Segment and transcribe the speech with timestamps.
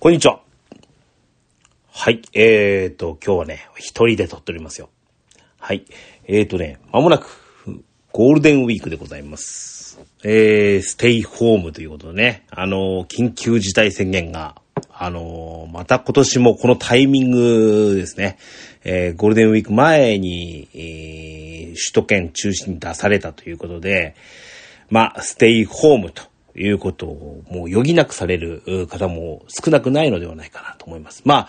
[0.00, 0.38] こんにちは。
[1.90, 2.22] はい。
[2.32, 4.90] えーと、今日はね、一人で撮っておりますよ。
[5.58, 5.86] はい。
[6.28, 7.26] えーとね、まもなく、
[8.12, 9.98] ゴールデンウィークでございます。
[10.22, 14.54] えー、ステイホームということでね、あの、緊急事態宣言が、
[14.92, 18.38] あの、また今年もこのタイミングですね、
[18.84, 24.14] えー、ゴールデンウィーク前に、えー、首都圏中心に出されたということで、
[24.90, 26.22] まあ、ステイホームと
[26.58, 31.22] いうことをもう余儀なくされる方も少なくないのではないかなと思います。
[31.24, 31.48] ま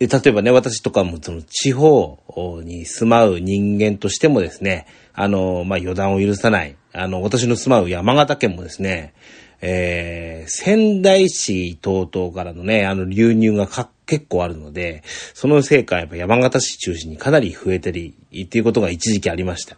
[0.00, 2.18] 例えばね、私とかもその地方
[2.62, 9.12] に住まう人間としてもですね、あの、まあ、予断を許さない、あの、私の住まう山形県もですね、
[9.60, 15.02] えー、仙台市等々からのね、あの流入がか結構あるので、
[15.34, 19.76] そのせいかやっぱ山形市中心にかなり増えてり、っていうことが一時期ありました。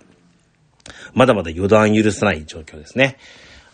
[1.15, 3.17] まだまだ予断許さない状況ですね。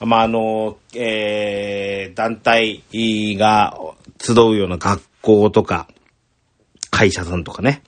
[0.01, 2.83] まあ、あの、えー、団体
[3.39, 3.79] が
[4.21, 5.89] 集うような学校とか、
[6.91, 7.83] 会社さんとかね。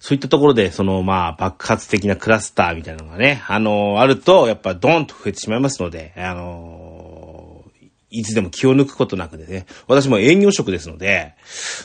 [0.00, 7.64] そういったところで、その、まあ、爆発的なクラスターみたいなのがね、あの、あると、やっぱドーンと増えてしまいますので、あの、
[8.10, 11.34] いつでも気を抜くことなくですね、私も営業職ですので、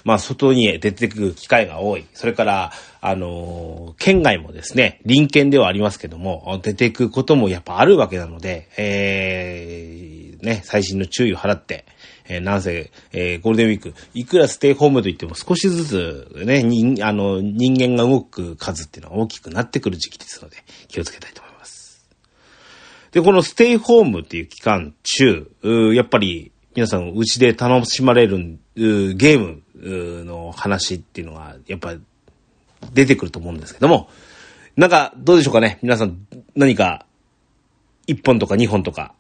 [0.04, 2.06] まあ、外に出てくる機会が多い。
[2.14, 2.72] それから、
[3.04, 11.86] あの、県外もですね、隣県ではありますけども、出ていくこともやっぱあるわけなので、えー、ね、最新の注意を払って、
[12.30, 20.58] えー、なんせ、えー、ゴールデンウィーク、いくらステイホームといっても少しずつね、人、あの、人間が動く数っていうのは大きくなってくる時期ですので、
[20.88, 22.08] 気をつけたいと思います。
[23.12, 25.50] で、このステイホームっていう期間中、
[25.96, 31.96] やっぱり皆さんうちで楽しまれるゲームの話っていうのは、やっぱ
[32.94, 34.10] 出てくると思うんですけども、
[34.76, 37.06] なんか、どうでしょうかね皆さん、何か、
[38.08, 39.14] 1本とか2本とか、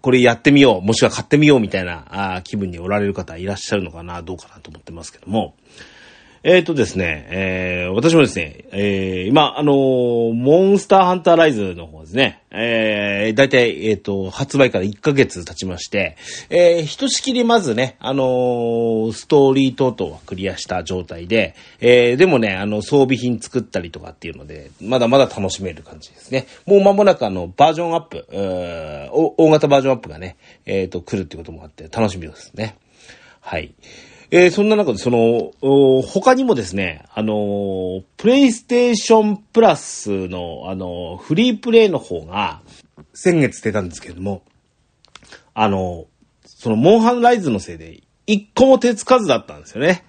[0.00, 5.54] これやってみよう、もしくは買ってみようみたいなあ気分におられる方いらっしゃるのかな、どうかなと思ってますけども。
[6.42, 16.16] えっ、ー、とですね、えー、私もですね、えー、今、あのー、モンスターハンターライズの方ですね、えー、だいたい、えっ、ー、と、発売から1ヶ月経ちまして、
[16.48, 26.46] えー、ひとしきりまずね、あのー、ストーリー等々はクリアした状態で、えー、でもね、あの、装備品作ったりとかっていうので、まだまだ楽しめる感じですね。
[26.66, 30.36] もう間もなくあの、バージョンアップ、えー、大型バージョンアップがね、
[30.66, 32.76] えっ、ー、と、来るってこともあって、楽しみですね。
[33.40, 33.72] はい。
[34.30, 35.52] えー、そんな中で、その、
[36.02, 42.60] 他にもですね、あのー、プレイステーションプラスの、あのー、フリープレイの方が、
[43.14, 44.42] 先月出たんですけれども、
[45.54, 46.06] あの
[46.44, 50.04] その、モンハンライズのせいで、一個も手つかずだったんですよね。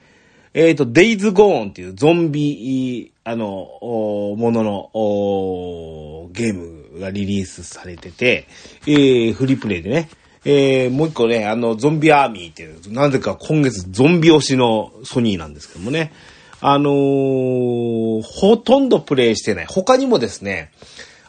[0.54, 3.46] えっ、と、デイズゴーンっていうゾンビ、あの、
[3.82, 8.48] ものの、ゲームがリリースされてて、
[8.86, 10.10] えー、フリープレイでね、
[10.46, 16.14] えー、もう一個ね、あの、ゾンビアーミーっていう、なぜか今月ゾンビ推しのソニーなんですけどもね、
[16.62, 19.66] あのー、ほとんどプレイしてない。
[19.66, 20.72] 他にもですね、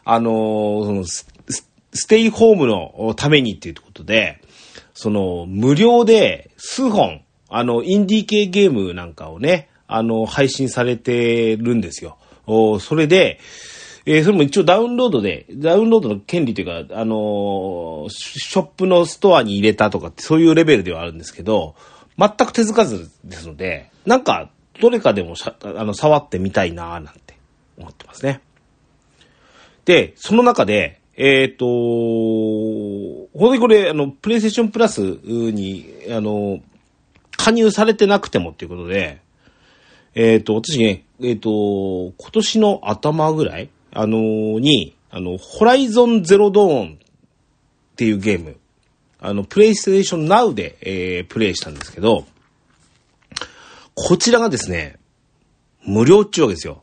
[0.04, 1.26] あのー、そのス、
[1.92, 4.40] ステイホームのためにっていうことで、
[4.94, 12.16] その、無料で数本、あの、インディー系ゲームなんかをね、あの、配信されてるんですよ。
[12.80, 13.40] それで、
[14.12, 21.76] えー、それも一応ダウンロードで、ダウンロードの権利というか、あのー、ショップのストアに入れたとかってそういうレベルではあるんですけど、
[22.18, 24.50] 全く手づかずですので、なんか、
[24.80, 27.36] どれかでもあの、触ってみたいなーなんて
[27.78, 28.40] 思ってますね。
[29.84, 31.66] で、その中で、えっ、ー、と
[33.38, 36.58] 本当にこれ、あの、プレイステーションプラスに、あの、
[37.36, 39.20] 加入されてなくてもっていうことで、
[40.16, 46.98] えっ、ー、と、私ね、えっ、と、今年の頭ぐらいあのー、に、あの、ホライゾンゼロドーンっ
[47.96, 48.56] ていうゲーム、
[49.18, 52.26] あの、プレイステーションナウで、えー、プレイしたんですけど、
[53.94, 54.98] こちらがですね、
[55.84, 56.82] 無料っちゅうわけですよ。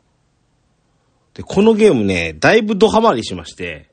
[1.33, 3.89] で、このゲームね、だいぶドハマりしまして、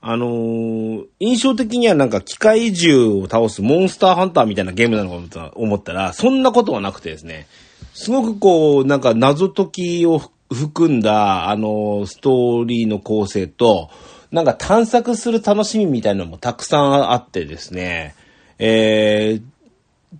[0.00, 7.46] あのー、印象的にはなんか機械獣を倒すモンスターハンターみたいなゲームなのかと思ったら、そんなことはなくてですね、
[7.94, 10.20] すごくこう、なんか謎解きを
[10.52, 13.90] 含んだ、あの、ストーリーの構成と、
[14.30, 18.14] なんか探索する楽しみみたいなのもたくさんあってですね、
[18.58, 19.42] えー、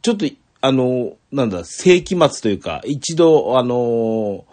[0.03, 0.27] ちょっと、
[0.61, 4.45] あの、なんだ、世紀末というか、一度、あの、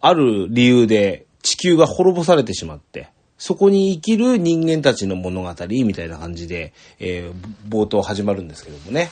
[0.00, 3.08] ある理由で地球が滅ぼされてしまって、
[3.38, 9.10] そこに生きる人間たちの物語みたいな感じで、えー、冒頭始まるんですけどもね。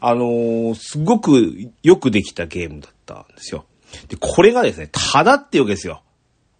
[0.00, 3.64] あのー、すごくよくできたゲームだったんですよ。
[4.08, 6.02] で、これがですね、ただってわけですよ。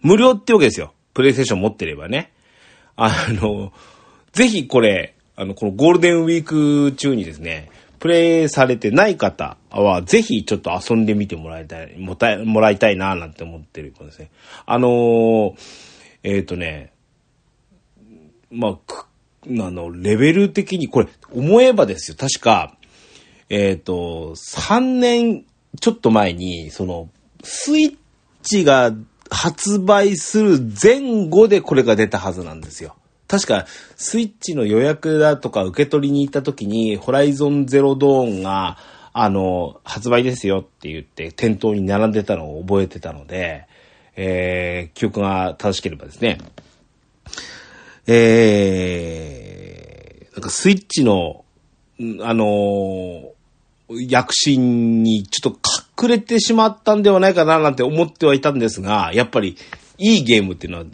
[0.01, 0.95] 無料ってわけですよ。
[1.15, 2.33] プレイステーション持ってればね。
[2.97, 3.73] あの、
[4.33, 14.31] ぜひこれ、あの、このゴールデンウィーク中にですね、プレイされてない方は、ぜひちょっと遊んでみてもらいたい、もたもらいたいな、なんて思ってることですね。
[14.67, 15.55] あのー、
[16.23, 16.93] えっ、ー、とね、
[18.51, 19.07] まあ、く、
[19.47, 22.77] あの、レベル的に、これ、思えばですよ、確か、
[23.49, 25.45] えっ、ー、と、3年
[25.81, 27.09] ちょっと前に、その、
[27.43, 27.97] スイッ
[28.43, 28.93] チが
[29.31, 32.97] 発売する前後でこれが出たはずなんですよ。
[33.29, 38.79] 確か、スイッチの予約だとか受け取りに行った時に、ホライゾンゼロドーンが、
[39.13, 43.67] あの、発売ですよって言って店頭に並んでたのを覚えてたので、
[44.17, 46.39] えー、記憶が正しければですね、
[48.07, 51.45] えー、なんかスイッチの、
[52.23, 53.33] あの、
[53.91, 55.59] 躍進にちょっと
[56.01, 59.57] 隠れてしまったんではないかななんて思ってはいたんですが、やっぱり
[59.99, 60.85] いいゲームっていうのは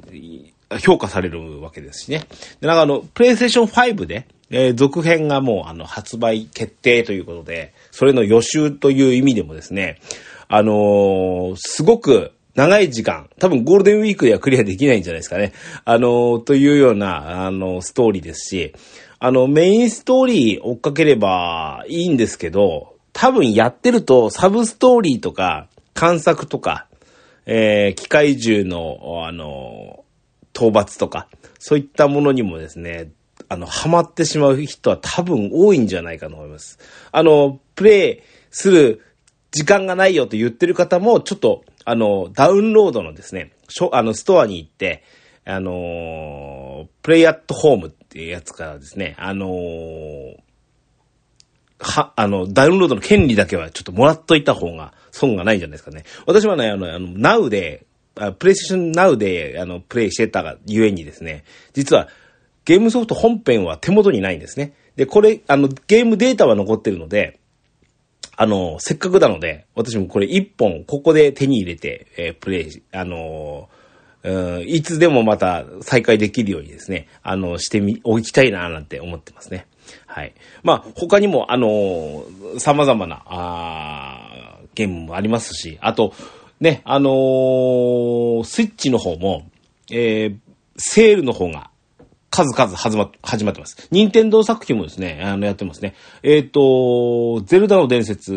[0.80, 2.26] 評価されるわけですしね。
[2.60, 10.00] で、なんかあの、プレイステーション5で、えー、続編がもうあの、発売決定ということで、それの予習という意味でもですね、
[10.48, 15.52] あのー、すごく長い時間、多分ゴールデンウィークではクリアできないんじゃないですかね。
[15.84, 18.74] あのー、というような、あの、ストーリーですし、
[19.18, 26.88] あの、メインストーリー追っかければいいんですけど、多分やってるとサブストーリーとか、探索とか、
[27.46, 30.04] えー、機械銃の、あの
[30.52, 31.28] 討伐とか、
[31.58, 33.10] そういったものにもですね、
[33.48, 36.78] あの、ハマってしまう人は多分多いんじゃないかと思います。
[37.10, 39.00] あの、プレイする
[39.50, 43.52] 時間がないよと言ってる方も、ちょっと、あの、ダウンロードのですね、
[43.92, 45.02] あの、ストアに行って、
[45.46, 49.46] あのプレイアットホームっていうやつからですね、あの
[51.84, 56.04] は、あの、ダウンロードの権利だけはちょっともらっといた方が損がないんじゃないですかね。
[56.26, 57.86] 私はね、あの、あの、Now で
[58.38, 62.08] プレイステーションナウで、あの、プレイしてたがゆえにですね、実は、
[62.64, 64.72] ゲームソフト本編は手元にないんですね。
[64.96, 67.40] で、これ、あの、ゲームデータは残ってるので、
[68.36, 73.68] あの、せっかくなので、私もこれ一本、ここで手に入れて、えー、プレイ、あの
[74.22, 79.66] うん、いつでもまた再開できるようにですね、あの、してみ、おきたいな、なんて思ってますね。
[80.14, 80.34] はい。
[80.62, 82.24] まあ、他にも、あの
[82.58, 86.14] 様々な、あゲームもありますし、あと、
[86.60, 89.50] ね、あのー、スイッチの方も、
[89.90, 90.36] えー、
[90.76, 91.68] セールの方が
[92.30, 93.88] 数々始ま、始まってます。
[93.90, 95.96] 任天堂作品もですね、あの、やってますね。
[96.22, 98.32] えっ、ー、と、ゼルダの伝説、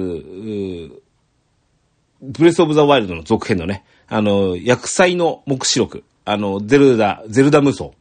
[2.24, 7.92] ブレスオブザワイルドの続編のね、あの、薬剤の目視録、あの、ゼルダ、ゼルダ無双。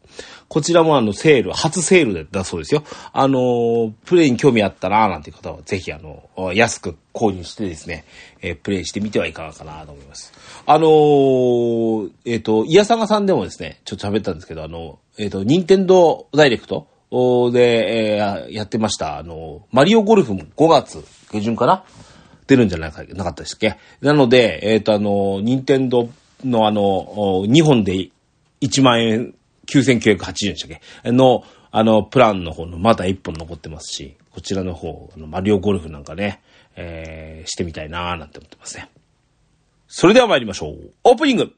[0.49, 2.85] こちらもあの、セール、初セールだそうですよ。
[3.13, 8.05] あの、プレイに興味あったなーなんていう方は、ぜひあの、安く購入してですね、
[8.43, 10.33] えー、プレイしてみてはいかがかなと思います。
[10.65, 16.87] あのー、えっ、ー、と、イヤサガさんでもですね、ちょっと喋ったんですけど、あの、えっ、と、ニンテンドダイレクト
[17.53, 21.85] で、えー、やってました、あの、マリオゴルフも5月下旬かな？
[22.47, 23.77] 出るんじゃないか、なかったですっけ？
[24.01, 26.09] なので、えっ、と、あの、ニンテンド
[26.45, 26.83] のあの、
[27.47, 28.11] 2本で
[28.61, 29.35] 1万円
[29.67, 31.13] 9980円でしたっけ？
[31.13, 36.43] の、あの、プランの方のまだ1本残ってますし、こちらの方、あの、マリオゴルフなんかね、
[36.77, 38.89] えー、してみたいなーなんて思ってますね。
[39.89, 40.91] それでは参りましょう。
[41.05, 41.53] オープニング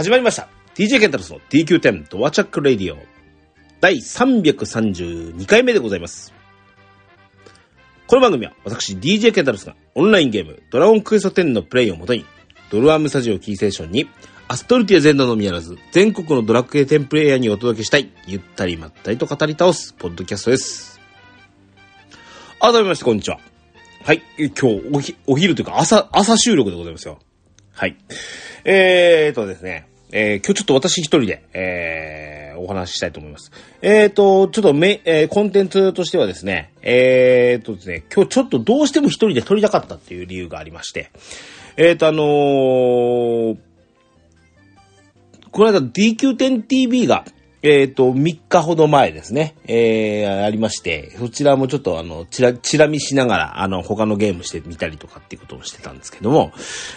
[0.00, 0.48] 始まりました。
[0.74, 2.96] DJ ケンタロスの DQ10 ドアチャックレディオ
[3.82, 6.32] 第332回目でございます。
[8.06, 12.24] この番組は私 DJ ケンタロスがオンラインゲームドラゴンクエスト10のプレイをもとに
[12.70, 14.08] ドルアームスタジオキーセーションに
[14.48, 20.98] アストルティア全土のみならず全国のドラクエ10プレイヤーにお届けしたいゆったりまったりと語り倒すポッドキャストです。
[22.58, 23.38] 改めましてこんにちは。
[24.02, 24.22] はい。
[24.38, 24.64] 今日
[24.94, 27.18] おひ、お昼というか朝、朝収録でございますよ。
[27.74, 27.96] はい。
[28.64, 29.89] えーとですね。
[30.12, 33.52] えー、今日ちょっと私一人で、えー、お話ししたいと思います。
[33.82, 41.10] えーと、ちょっとめ、えー、コンテンツとしてはですね、えーとですね、今日ちょっとどうしても一人で撮りたかったっていう理由がありまして、
[41.76, 43.56] えーと、あのー、
[45.50, 47.24] この間 DQ10TV が、
[47.62, 56.52] えっ、と、3日ほど前ですね、えー、ありまして、そちらもちょっとあの、ちら、ちら見しながら、あの、他のゲームしてみたりとかっていうことをしてたんですけども、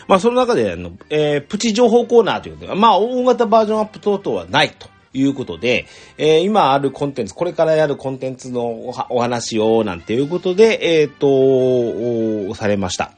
[0.08, 4.94] まあ、その中で、あの、えー、プチ情報コーナーということで、まあ、大型バージョンアップ等々はないと。
[5.16, 5.86] いうことで、
[6.18, 13.12] えー、今あるコンテンツ、これからやるコンテンツのお話を、なんていうことで、えっ、ー、と、されました。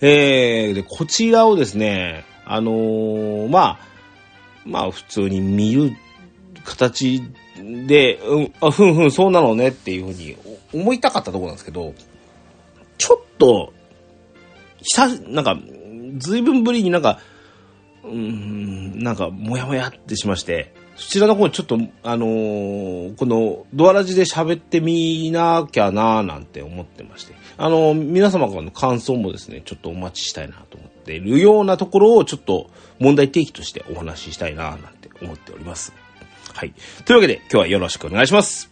[0.00, 3.78] えー、で、こちらをですね、あのー、まあ、
[4.64, 5.94] まあ、普通に見る
[6.68, 7.22] 形
[7.86, 10.36] で、うん、あ、ふんふん、そうなのねっていうふうに
[10.72, 11.94] 思いたかったところなんですけど、
[12.98, 13.72] ちょっと、
[14.82, 15.58] 久、なんか、
[16.18, 17.20] ずいぶんぶりになんか、
[18.04, 35.92] うん、なんか、もやもやってしまして、そちらの方にちょっと、あのー、この、ドアラジで喋ってみなきゃなーなんて思ってまして、あのー、皆様からの感想もですね、ちょっとお待ちしたいなと思っているようなところをちょっと問題提起としてお話ししたいななんて思っております。
[36.58, 36.74] はい。
[37.04, 38.68] というわけで、今日はよろしくお願いします。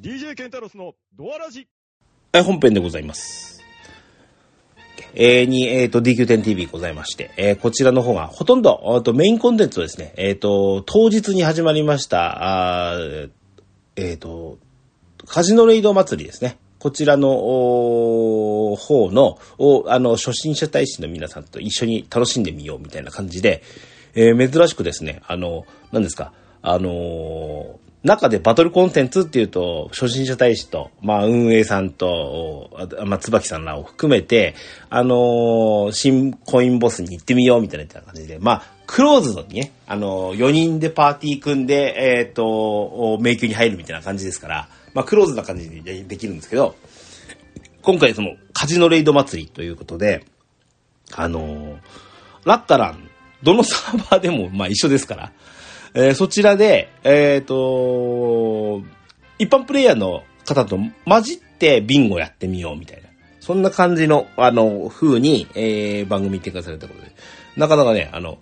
[0.00, 1.68] DJ ケンタロスのドアラジ。
[2.32, 3.62] はい、本編でございます。
[5.14, 13.28] えー、に、えっ、ー、と、DQ10TV ございまして、えー、こちらの方が、ほとんど、とメインコンテンツをですね、えっ、ー、と、当日に始まりました、あえ
[13.94, 14.58] っ、ー、と、
[15.24, 16.58] カジノレイド祭りですね。
[16.80, 19.38] こちらの方の、
[19.86, 23.62] あの、初心者大使の皆さんと一緒に楽しんでみようみたいな感じで、
[24.14, 32.70] えー、珍しくですね、あの、何ですか、あのー、中でバトルコンテンツっていうと、初心者大使と、まあ、運営さんと、
[33.06, 34.54] まあ、椿さんらを含めて、
[34.90, 46.74] あのー、新コインボスに行ってみようみたいな感じで、まあ、クローズドにね、あのー、4人でパーティー組んで、えっ、ー、と、迷宮に入るみたいな感じですから、まあ、クローズな感じでできるんですけど、
[47.82, 50.24] 今回その、カジノレイド祭りということで、
[51.14, 51.78] あの、
[52.44, 53.11] ラッタラン
[53.42, 55.32] どのサーバーでも、まあ一緒ですから、
[55.94, 58.82] えー、そちらで、えっ、ー、と、
[59.38, 63.08] 一般プレイヤーの方と混じってビンゴやってみようみたいな。
[63.40, 67.12] そんな感じの、あの、風に、えー、番組展開されたことで。
[67.56, 68.38] なかなかね、あの、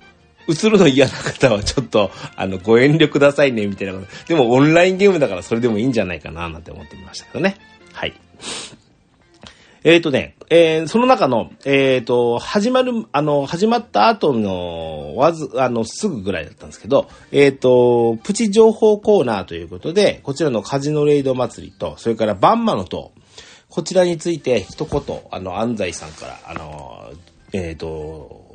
[0.47, 4.07] 映るの嫌な方はちょっと、あの、ご遠慮くださいね、みたいなこと。
[4.29, 7.57] でもオンラインゲームだからそれでもいいんじゃないかな、なんて思ってみましたけどね。
[7.93, 8.15] はい。
[9.83, 23.13] えっ、ー、とね、えー、その中の、えっ、ー、と、始まる、あの、始まった後の、わず、あの、すぐぐらいだったんですけど、えっ、と、プチ情報コーナーということで、こちらのカジノレイド祭りと、それからバンマの塔、
[23.69, 27.13] こちらについて一言、あの、安西さんから、あの、
[27.53, 28.49] えっ、と、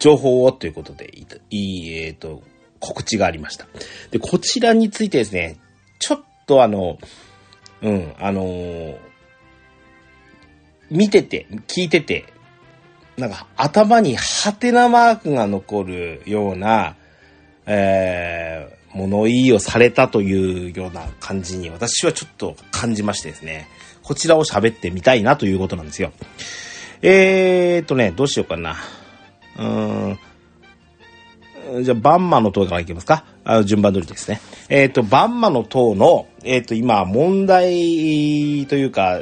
[0.00, 2.42] 情報をということで、いい、えっ、と、
[2.80, 3.68] 告知がありました。
[4.10, 5.60] で、こちらについてですね、
[6.00, 6.98] ちょっとあの、
[7.80, 8.96] うん、あの
[10.92, 12.26] 見てて、聞いてて、
[13.16, 16.96] なんか頭にハテナマークが残るような、
[17.66, 23.68] えー、物言いをされたというような感じに私はちょっと感じましてですね、
[24.02, 26.12] こちらを喋ってみたいなということなんですよ。
[27.02, 28.76] えーとね、どうしようかな。
[29.56, 30.18] うー
[31.80, 31.84] ん。
[31.84, 34.40] じゃあ、バンマの塔からいきますかあの順番通りですね。
[34.68, 39.20] えっ、ー、と、バンマの塔の、えっ、ー、と、今、問題というか、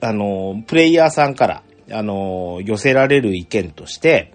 [0.00, 4.32] あの、プレイヤーさんから、あの、寄せられる意見として、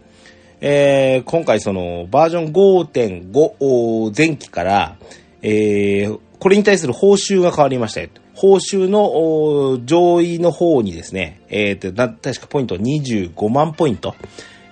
[0.62, 4.98] えー、今回その、バージョン5.5前期から、
[5.42, 8.10] えー、これに対する報酬が変わりましたよ。
[8.36, 14.16] 報酬の上位の方にですね、えっ、ー、と、確かポイント25万ポイント。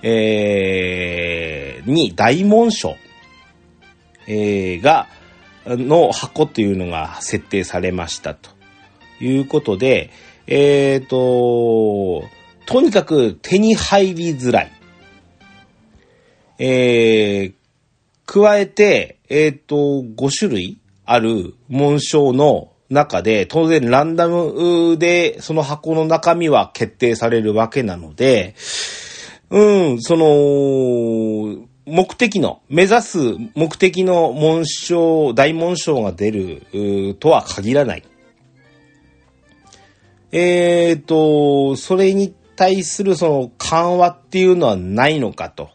[0.04, 2.96] えー、に大紋章、
[4.34, 5.08] えー、が、
[5.66, 8.50] の箱というのが設定されましたと
[9.20, 10.10] いうことで、
[10.48, 12.24] えっ、ー、と、
[12.66, 14.72] とにかく手に入りづらい。
[16.60, 17.54] えー、
[18.26, 28.56] 加えて、えっ、ー、と、5種類ある紋章の中で、当然ランダムでその箱の中身は決定されるわけなので、
[29.50, 33.18] うん、その、目的の、目指す
[33.56, 38.04] 目的の紋章、大紋章が出る、とは限らない。
[40.32, 45.70] えっ、ー、と、それに対するその緩和っていうのはないのかと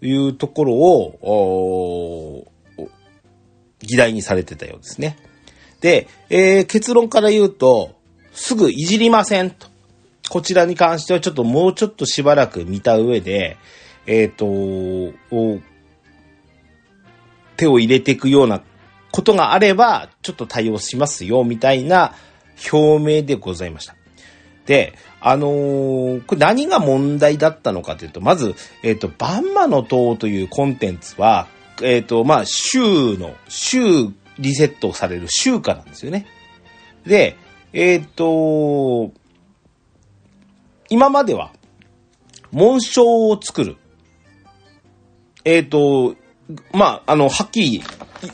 [0.00, 2.46] いうところを、
[3.80, 5.16] 議題にされてたようですね。
[5.80, 7.96] で、えー、結論から言うと、
[8.32, 9.66] すぐいじりませんと。
[10.30, 13.56] こちらに関してはちょっともうちょっとしばらく見た上で、
[14.06, 15.16] えっ、ー、と、
[17.56, 18.62] 手を入れていくような
[19.10, 22.14] ことがあれば、ちょっと対応しますよ、みたいな
[22.72, 23.94] 表明でございました。
[24.66, 31.46] で、あのーこれ何が問題だったのかというと、まず、えっ、と、バンマの塔というコンテンツは、
[31.82, 33.80] えっ、と、まあ、週の、週
[34.38, 36.26] リセットされる週間なんですよね。
[37.06, 37.36] で、
[37.72, 39.12] えっ、と、
[40.88, 41.52] 今までは、
[42.50, 43.76] 紋章を作る。
[45.44, 46.16] えっ、と、
[46.72, 47.82] まあ、あの、はっきり、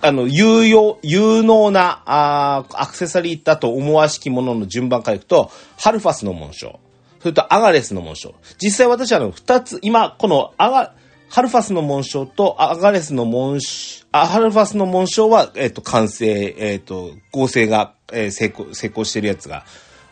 [0.02, 6.80] あの、有用、有能な、あアクセサリーだと思わしきものの順番からいくと、ハルファスの紋章。
[7.20, 8.34] それとアガレスの紋章。
[8.62, 10.94] 実際私はあの、二つ、今、このアガ、
[11.30, 19.64] ハルファスの紋章とアガレスの紋章、あハルファスの紋章は、えっ、と、完成、えっ、と、合成が、えー成功、成功してるやつが、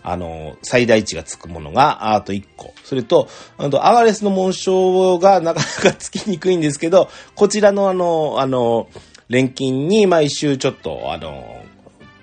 [0.08, 2.72] あの、最大値がつくものが、あと1個。
[2.84, 8.88] それと、あと、アガレスの紋章がなかなかつきにくいんですけど、こちらのあの、あの、
[9.28, 11.60] 錬金に毎週ちょっと、あの、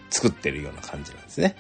[0.09, 1.57] 作ってるような感じなんですね。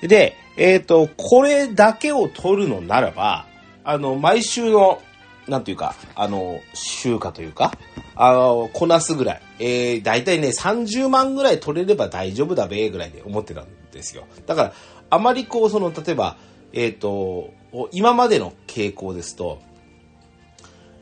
[0.00, 3.44] で、えっ、と、これだけを取るのならば、
[3.84, 5.02] あの、毎週の、
[5.48, 7.72] なんていうか、あの、週価というか、
[8.16, 9.42] あの、こなすぐらい。
[9.58, 14.24] えー、だいたいね、30万ぐらい取れれば大丈夫だべ、ぐらいで思ってたんですよ。
[14.46, 14.72] だから、
[15.10, 16.36] あまりこう、その、例えば、
[16.72, 17.52] えっ、と、
[17.92, 19.60] 今までの傾向ですと、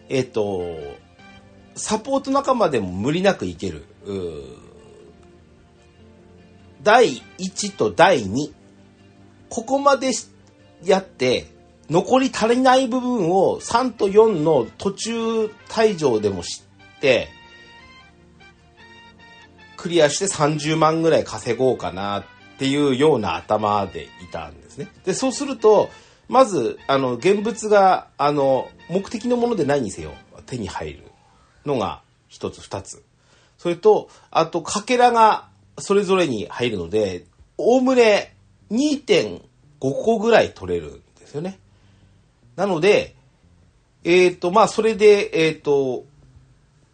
[0.08, 0.64] えっ、と、
[1.74, 3.84] サポート仲間でも無理なくいける。
[6.82, 8.52] 第1と第2。
[9.48, 10.10] ここまで
[10.84, 11.46] やって、
[11.90, 17.28] 残り足りない部分を3と4の途中退場でも知って、
[19.76, 22.24] クリアして30万ぐらい稼ごうかなっ
[22.56, 24.88] っていうような頭でいたんですね。
[25.04, 25.90] で、そうすると、
[26.26, 30.14] まず、あの、現物が、あの、目的のものでないにせよ、
[30.46, 31.04] 手に入る
[31.66, 33.04] のが一つ、二つ。
[33.58, 35.48] それと、あと、かけらが
[35.78, 37.26] それぞれに入るので、
[37.58, 38.34] おおむね
[38.70, 39.40] 2.5
[39.78, 41.58] 個ぐらい取れるんですよね。
[42.56, 43.14] なので、
[44.02, 46.04] えっ、と、まあ、それで、えっ、と、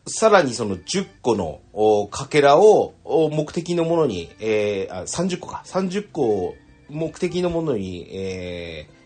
[0.07, 6.55] さらにその10個のおかけらを目的のものに、えーあ30個か、30個を
[6.89, 9.03] 目的のものに、えー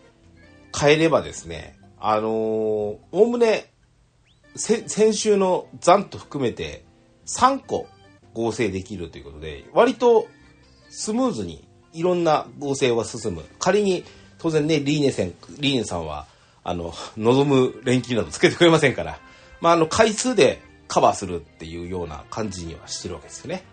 [0.79, 3.71] 変えればですね、あのーおおむね、
[4.55, 6.83] 先週の残と含めて
[7.25, 7.87] 3個
[8.33, 10.27] 合成できるということで、割と
[10.89, 13.43] スムーズにいろんな合成は進む。
[13.59, 14.03] 仮に、
[14.39, 16.27] 当然ね、リーネさん、リーネさんは、
[16.63, 19.19] あの、望む連休などつけてくれませんから、
[19.61, 23.63] まあ、あの、回数でカバーするっていうような感じにはしてるわけですよね。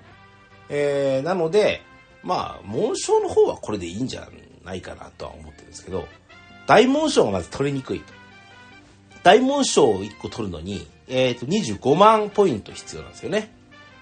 [0.69, 1.83] えー、なので、
[2.23, 4.29] まあ、紋章の方はこれでいいんじゃ
[4.65, 6.09] ないかなとは思ってるんですけど、
[6.67, 8.13] 大紋章がまず取りにくいと。
[9.23, 13.55] 大紋章を1個取るのに、えっ、と、25万ポイント必要なんですよね。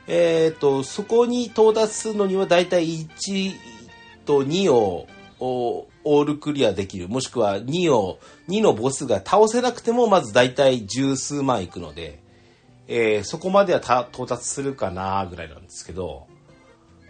[0.06, 3.54] えっ、と、そこに到達するのにはだいたい1
[4.24, 5.06] と2を
[5.38, 7.08] オールクリアできる。
[7.08, 12.21] もしくは2を、2のボスが倒せなくてもまずだいたい十数万いくので、
[12.88, 16.26] えーそこまでは到達するかなぐらいなんですけど、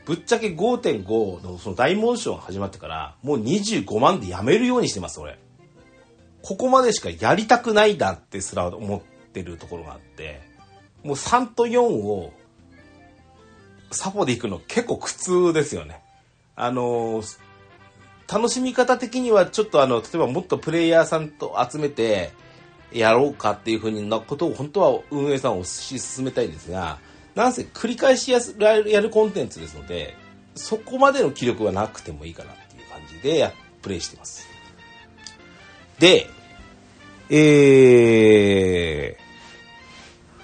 [0.04, 5.38] ぶっちゃけ5.5のその大紋章が始まってから、もう25万でやめるようにしてます、俺。
[6.42, 9.00] ここまでしかやりたくないだってすら思っ
[9.32, 10.40] てるところがあって、
[11.04, 12.32] もう3と4を
[13.90, 16.02] サポで行くの結構苦痛ですよね。
[16.56, 17.38] あのー
[18.32, 22.30] 楽しみ方的にはちょっとあの、例えばもっとプレイヤーさんと集めて
[22.94, 26.98] やろうかっていうふうなことを本当は運営さんを推し進めたいんですが、
[27.34, 28.40] なんせ繰り返しや
[29.00, 30.14] るコンテンツですので、
[30.54, 34.46] そこまでの気力はなくてもいいかなっていう感じでプレイしてます。
[35.98, 36.28] で、
[37.30, 39.16] え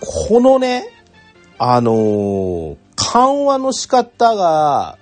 [0.01, 0.89] ー、このね、
[1.59, 2.77] あのー
[3.11, 4.99] 緩和の仕方が、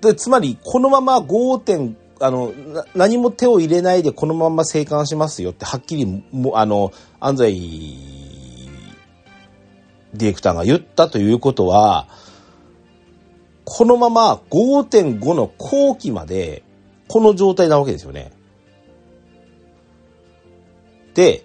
[0.00, 2.52] でつまりこのまま5点、あの、
[2.94, 7.52] 何も手を入れないでこのまま生還しますよってはっきりも、あの、安西
[10.14, 12.08] ディレクターが言ったということは、
[13.64, 16.62] このまま5.5の後期まで
[17.08, 18.32] この状態なわけですよね。
[21.14, 21.44] で、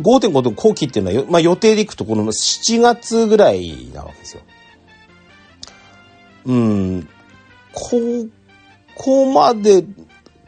[0.00, 4.42] 5.5の後期っていうのは、まあ、予定でいくとこの7月ぐらいなわけですよ。
[6.44, 7.08] うん、
[7.72, 7.96] こ
[9.04, 9.84] こまで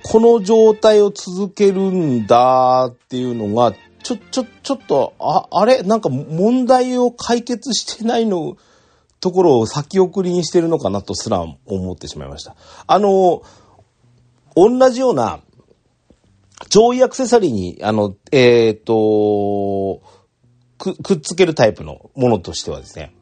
[0.05, 5.83] この状態を続けるんだっていうのが、ちょ、ちょ、ちょっと、あ、あれ？
[5.83, 8.57] なんか問題を解決してないの、
[9.19, 12.55] ところを先送りにしてるのかなとすら思ってしまいました。
[12.87, 13.43] あの、
[14.55, 15.41] 同じような、
[16.69, 20.03] 上位アクセサリーに、あの、えっ、と、
[20.79, 23.15] く、くっつけるタイプのものとしてはですね、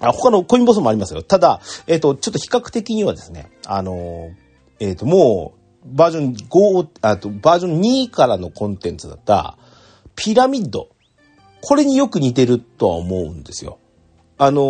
[0.00, 1.22] あ他のコインボスもありますよ。
[1.22, 4.30] ただ、えっ、と、ちょっと比較的にはですね、あの、
[4.80, 5.58] えっ、と、もう、
[5.96, 9.56] バージョン5、あと、バージョン2からのコンテンツだった、
[10.14, 10.88] ピラミッド。
[11.60, 13.78] これによく似てるとは思うんですよ。
[14.36, 14.60] あの、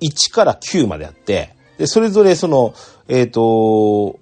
[0.00, 2.74] 1から9まであって、で、それぞれその、
[3.08, 4.18] えっ、と、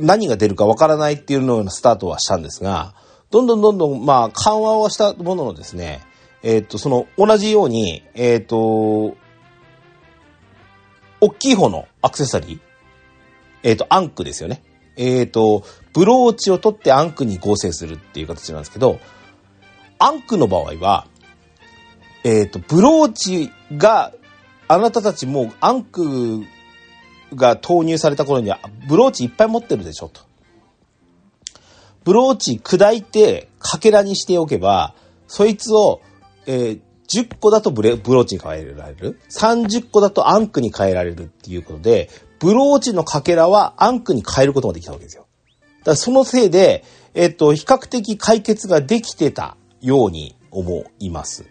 [0.00, 2.94] 何が出るかわからないっていうのをスタートはしたんですが、
[3.30, 6.00] どんどんどんどん、まあ、緩和をしたもののですね、
[6.42, 9.16] えっ、と、その、同じように、えっ、と、
[11.22, 12.60] 大きい方のアクセサリー、
[13.62, 14.60] えっ、と、アンクですよね。
[14.96, 18.98] えっ、と、ブローチを取ってアンクに合成するっていう形なんですけど、
[20.00, 21.06] アンクの場合は、
[22.24, 24.12] えっ、と、ブローチが、
[24.66, 26.42] あなたたちもうアンク
[27.36, 28.58] が投入された頃には、
[28.88, 30.22] ブローチいっぱい持ってるでしょ、と。
[32.02, 34.96] ブローチ砕いて、かけらにしておけば、
[35.28, 36.00] そいつを、
[36.46, 45.26] えー10個だとブレブローチに変えられる？30個だとアンクに変えられるっていうことで、ブローチのかけらはアンクに変えることができたわけですよ。
[45.80, 46.84] だからそのせいで、
[47.14, 51.44] えっと、比較的解決ができてたように思います。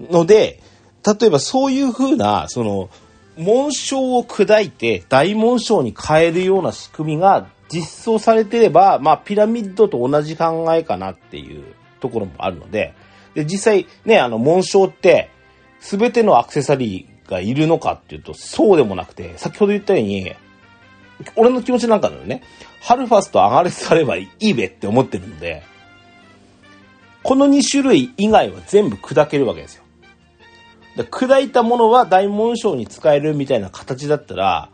[0.00, 0.60] ので、
[1.04, 2.88] 例えばそういうふうな、その、
[3.36, 12.94] 紋章を砕いて大紋章に変えるような仕組みが実装されてれば、まあ、ピラミッドと同じ考えかなっていうところもあるので、
[13.34, 15.30] で、実際ね、あの、紋章って、
[15.80, 20.32] すべてのアクセサリーがいるのかっていうと、そうでもなくて、先ほど言ったように、
[21.36, 22.42] 俺の気持ちなんかだよね、
[22.80, 25.62] ハルファスとアガレスあればいいべって思ってるので、
[27.22, 29.84] この2種類以外は全部砕けるわけですよ。
[30.96, 34.70] で砕いたものは大紋章に使えるみたいな形だったら、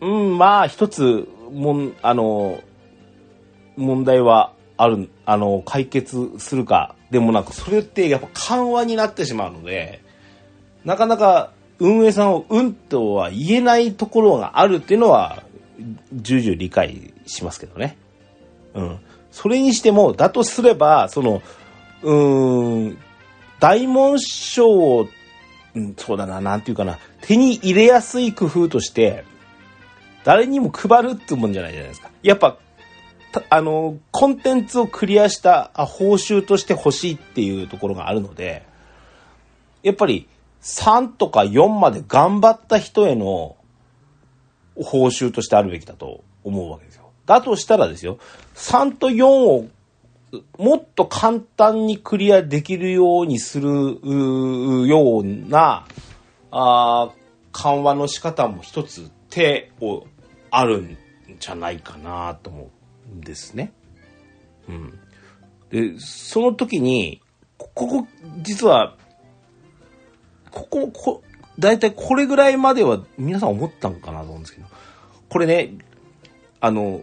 [0.00, 2.60] うん、まあ、一つ、もん、あの、
[3.76, 10.02] 問題はある、あの、解決するかでもなく、それってやっぱ緩和になってしまうので、
[10.84, 15.42] なかなか運営さんをうんとは言えないところがあるっていうのは、
[16.12, 17.96] 重々理解しますけどね。
[18.74, 18.98] うん。
[19.32, 21.42] それにしても、だとすれば、その、
[22.02, 22.98] うーん、
[23.58, 25.08] 大紋章を、
[25.74, 29.24] うん、そうだな、なんていうかな、手に入れやすい工夫として、
[30.24, 32.10] 誰にも配るってもんじゃないじゃないですか。
[32.22, 32.58] やっぱ、
[33.48, 38.66] あの、コンテンツをクリアした報酬として欲しいっていうところがあるので、
[39.82, 40.28] やっぱり
[40.62, 43.56] 3とか4まで頑張った人への
[44.76, 47.10] 報酬としてあるべきだと思うわけですよ。
[47.26, 48.18] だとしたらですよ、
[48.54, 49.68] 3と4を
[50.58, 53.68] もっと簡単にクリアできるようにする
[54.88, 55.86] ような
[56.50, 57.10] あ
[57.52, 60.06] 緩和の仕方も一つ手を
[60.50, 60.96] あるん
[61.38, 62.79] じゃないかなと思う
[63.14, 63.72] ですね。
[64.68, 64.98] うん。
[65.70, 67.20] で、その時に、
[67.56, 68.06] ここ、
[68.42, 68.96] 実は、
[70.50, 71.22] ここ、こ、
[71.58, 74.66] だいたいこれぐらいまでは皆さん思ったんかなと思うんですけど、
[75.28, 75.74] これね、
[76.60, 77.02] あの、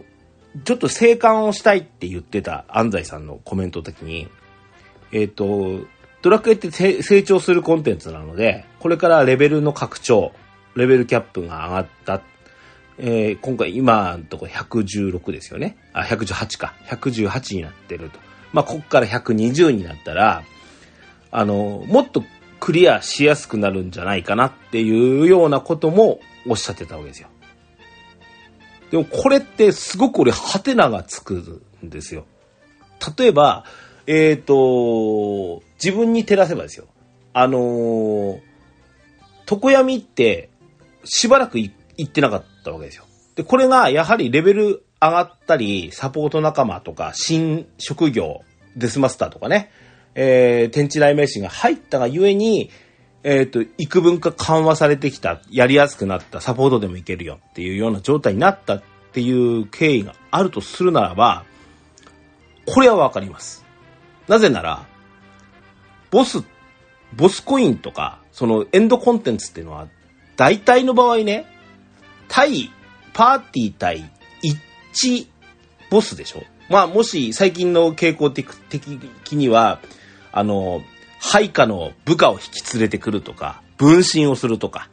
[0.64, 4.28] ちょっと生還をしたいって言ってた安西さんのコメントの時に、
[5.12, 5.80] えっ、と、
[6.22, 10.32] ドラクエって成長するコンテンツなので、これからレベルの拡張、
[10.74, 12.20] レベルキャップが上がった。
[12.98, 15.76] えー今回今のとこ116ですよね。
[15.92, 16.74] あ、118か。
[16.86, 18.18] 118になってると。
[18.52, 20.42] まあ、ここから120になったら、
[21.30, 22.24] あの、もっと
[22.60, 27.28] クリアしやすくなるんじゃないかなっていうようなこともおっしゃってたわけですよ。
[28.90, 32.24] でもこれってすごく俺、ハテナがつくんですよ。
[33.16, 33.64] 例えば、
[34.06, 36.86] えっ、と、自分に照らせばですよ。
[37.34, 38.40] あのー、
[39.50, 40.50] 床闇って
[41.04, 43.04] しばらくい行ってなかったわけですよ。
[43.34, 48.40] で、これがやはりレベル上がったり、サポート仲間とか、新職業、
[48.76, 49.70] デスマスターとかね、
[50.14, 52.70] えー、天地雷鳴士が入ったがゆえに、
[53.24, 58.82] えっ、と、幾分か緩和されてきた、やりやすくなった、サポートでもいけるよっていうような状態になったっ
[59.12, 61.44] ていう経緯があるとするならば、
[62.66, 63.64] これはわかります。
[64.28, 64.86] なぜなら、
[66.10, 66.42] ボス、
[67.16, 69.88] ボスコインとか、そのエンドコンテンツっていうのは、
[70.36, 71.46] 大体の場合ね、
[72.28, 72.70] 対、
[73.12, 74.10] パーティー対
[74.92, 75.26] 1
[75.90, 76.42] ボスでしょ？
[76.68, 79.80] まあ、もし最近の傾向的的には、
[80.32, 80.82] あの、
[81.20, 84.88] 配下の部下を引き連れてくるとか、分身をするとか、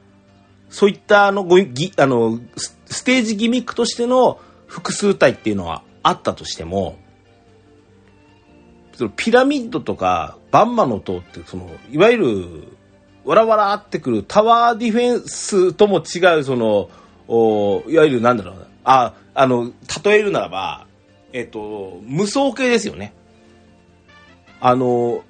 [0.70, 6.98] そういったあのごぎあのスステージギミックとしての複数体っていうのはあったとしても、
[8.94, 12.64] そのピラミッドとかバンマの塔ってそのいわゆる
[13.26, 16.90] わらわらってくるタワーディフェンスとも違うその
[17.28, 18.68] おいわゆるなんだろうな。
[18.84, 19.72] ああの
[20.04, 20.88] 例えるならば
[21.34, 23.14] えっと無双系ですよね。
[24.60, 25.24] あの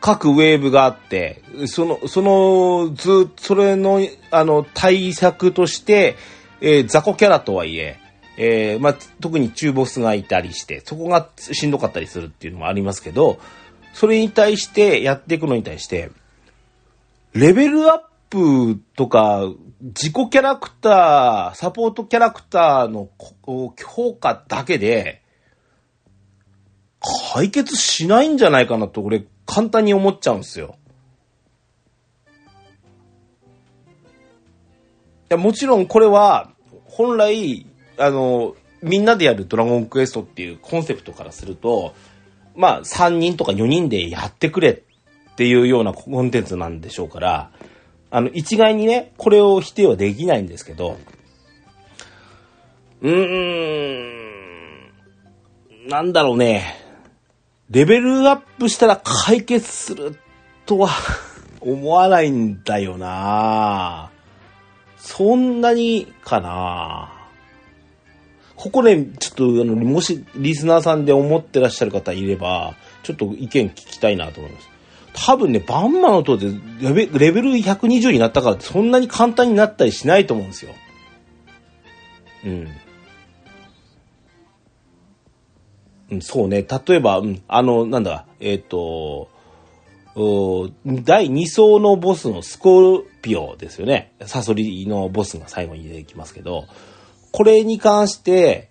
[0.00, 4.00] 各ウェーブがあってそのそのずそれの
[4.30, 6.16] あの対策として、
[6.60, 7.98] えー雑魚キャラとはいえ
[8.42, 13.38] えー、まあ、特に中ボスがいたりして、そこがしんどかったりするっていうのもありますけど、
[13.92, 16.10] それに対してやっていくのに対して、
[17.34, 18.00] レベルアッ
[18.30, 19.42] プとか、
[19.82, 23.08] 自己キャラクター、サポートキャラクターの
[23.76, 25.22] 評価だけで、
[27.32, 30.76] 解決しないんじゃないかなと、俺、簡単に思っちゃうんですよ。
[32.26, 32.30] い
[35.30, 36.50] や、もちろんこれは、
[36.84, 37.66] 本来、
[37.96, 41.94] あの、みんなでやるドラゴンクエストっていうコンセプトからすると、
[42.54, 47.50] まあ、3人とか4人でやってくれっていうようなコンテンツなんでしょうから、
[48.10, 50.98] あの、一概にね、これを否定はできないんですけど、
[53.02, 53.90] うー
[55.86, 56.76] ん、なんだろうね。
[57.70, 60.18] レベルアップしたら解決する
[60.66, 60.90] とは
[61.60, 64.10] 思わないんだよな
[64.96, 67.12] そんなにかな
[68.56, 74.68] ここね、ちょっとあの、もしリスナーさんで思ってらっしゃる方いれば、ちょっと意見聞きたいなと思います。
[75.12, 76.48] 多分ね、バンマの塔で
[76.80, 80.72] レベレベル120になったからそんなに簡単になったりしないと思うんですよ。
[82.44, 82.68] うん。
[86.12, 86.66] うん、そうね。
[86.86, 89.30] 例えば、うん、あの、なんだ、えっ、ー、と、
[91.04, 94.12] 第2層のボスのスコーピオですよね。
[94.26, 96.66] サソリのボスが最後に出てきますけど、
[97.32, 98.70] これに関して、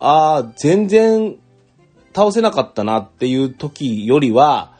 [0.00, 1.36] ああ、全然
[2.14, 4.71] 倒せなかったなっていう時よりは、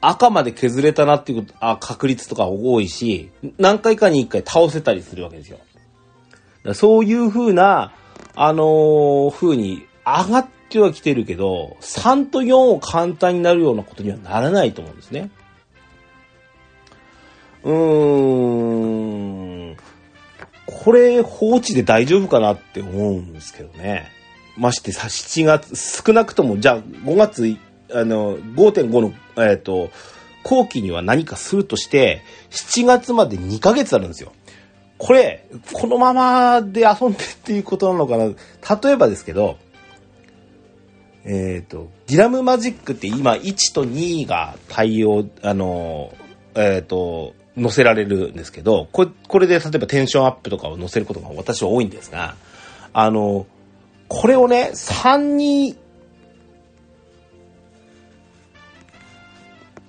[0.00, 5.58] 赤まで削れたなっていうあ確率とか多いし、何回かに1回倒せたりするわけですよ。
[6.74, 7.92] そういう風な、
[8.34, 15.30] あのー、風に上がってはきてるけど、3と4を簡単になるようなことにはならないと思うんですね。
[17.64, 18.94] うー
[19.72, 19.76] ん。
[20.66, 24.10] これ放置で大丈夫かなって思うんですけどね。
[24.56, 27.56] ましてさ、7月、少なくとも、じゃあ5月、
[27.92, 29.90] あの、5.5の、えっ、ー、と、
[30.42, 34.32] 後期には何かするとして、7月まで2ヶ月あるんですよ。
[34.98, 38.24] これ、このままで遊んでっていうことなのかな。
[38.26, 39.58] 例えばですけど、
[41.24, 46.12] えっ、ー、と、ギラムマジックって今1と2が対応、あの、
[46.54, 52.36] えっ、ー、と、載せられるんですけど、これ、これで例えばテンションアップとかを載せることが私は多いんですが、
[52.92, 53.46] あの、
[54.08, 55.76] これをね、3に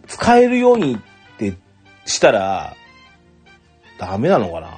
[0.09, 0.99] 使えるようにっ
[1.37, 1.55] て
[2.05, 2.75] したら、
[3.97, 4.77] ダメなのかな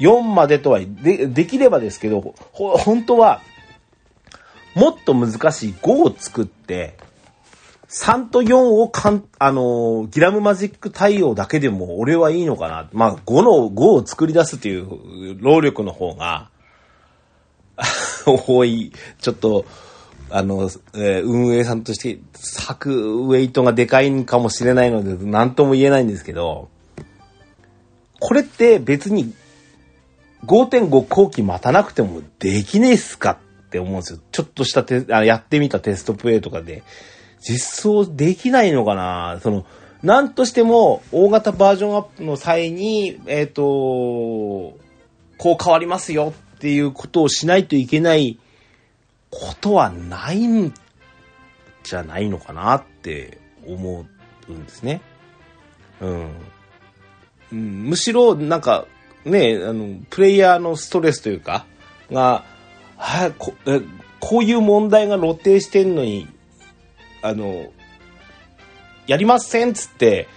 [0.00, 3.42] ？4までとはで、できればですけど、ほ、本当は、
[4.74, 6.96] もっと難しい5を作って、
[7.88, 12.88] 3と4をかん、あのギラムマジック対応だけでも俺はいいのかな？
[12.92, 16.50] まあ、5の、5を作り出すっていう労力の方が
[18.24, 18.92] 多い。
[19.20, 19.66] ちょっと、
[20.30, 26.68] あの、えー、運営さんとして咲くウェイトがでかいんかもしれないので、何とも言えないんですけど、
[28.20, 29.34] これって別に
[30.44, 34.18] 5.5後期待たなくてもできねえっすかって思うんですよ。
[34.30, 36.82] ちょっとしたテあやってみたテストプレイとかで、
[37.40, 39.40] 実装できないのかな？
[39.42, 39.64] その、
[40.02, 43.62] なんとしても、大型バージョンアップの際に、えっ、ー、と、
[45.38, 48.38] こう変わりますよっていうことをしないといけない
[49.30, 50.74] ことはないん
[51.82, 54.06] じゃないのかなって思
[54.48, 55.00] うんですね。
[56.00, 57.88] うん。
[57.88, 58.86] むしろ、なんか、
[59.24, 61.66] ね、あの、プレイヤーのストレスというか、
[62.10, 62.44] が、
[62.96, 63.80] はあ、こえ
[64.18, 66.28] こういう問題が露呈してんのに、
[67.22, 67.72] あの、
[69.06, 70.28] やりませんっつって、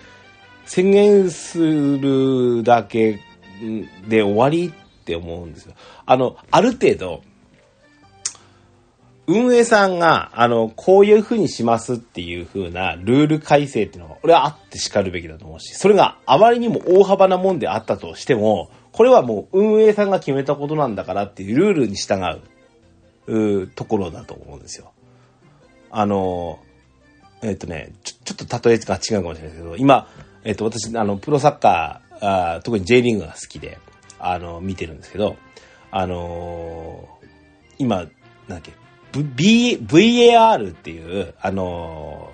[0.66, 3.20] 宣言するだけ
[4.08, 5.74] で終わりって思うんですよ。
[6.06, 7.24] あの、ある程度、
[9.26, 22.22] 運営さんが、あの、こういう風にしますっていう風なルール改正っていうのが、俺はあって叱るべきだと思うし、それがあまりにも大幅なもんであったとしても、これはもう運営さんが決めたことなんだからっていうルールに従
[23.28, 24.92] う、うところだと思うんですよ。
[25.90, 26.60] あの、
[27.42, 30.10] えっ、ー、とねちょ、ちょっと例えが違うかもしれないですけど、今、
[30.44, 33.78] えっ、ー、と、私、あの、プロサッカー、あ特に J リーグが好きで、
[34.20, 35.38] あの、見てるんですけど、
[35.92, 37.26] あのー、
[37.78, 38.08] 今、なん
[38.48, 38.74] だっけ、
[39.22, 42.34] v、VAR っていう、あの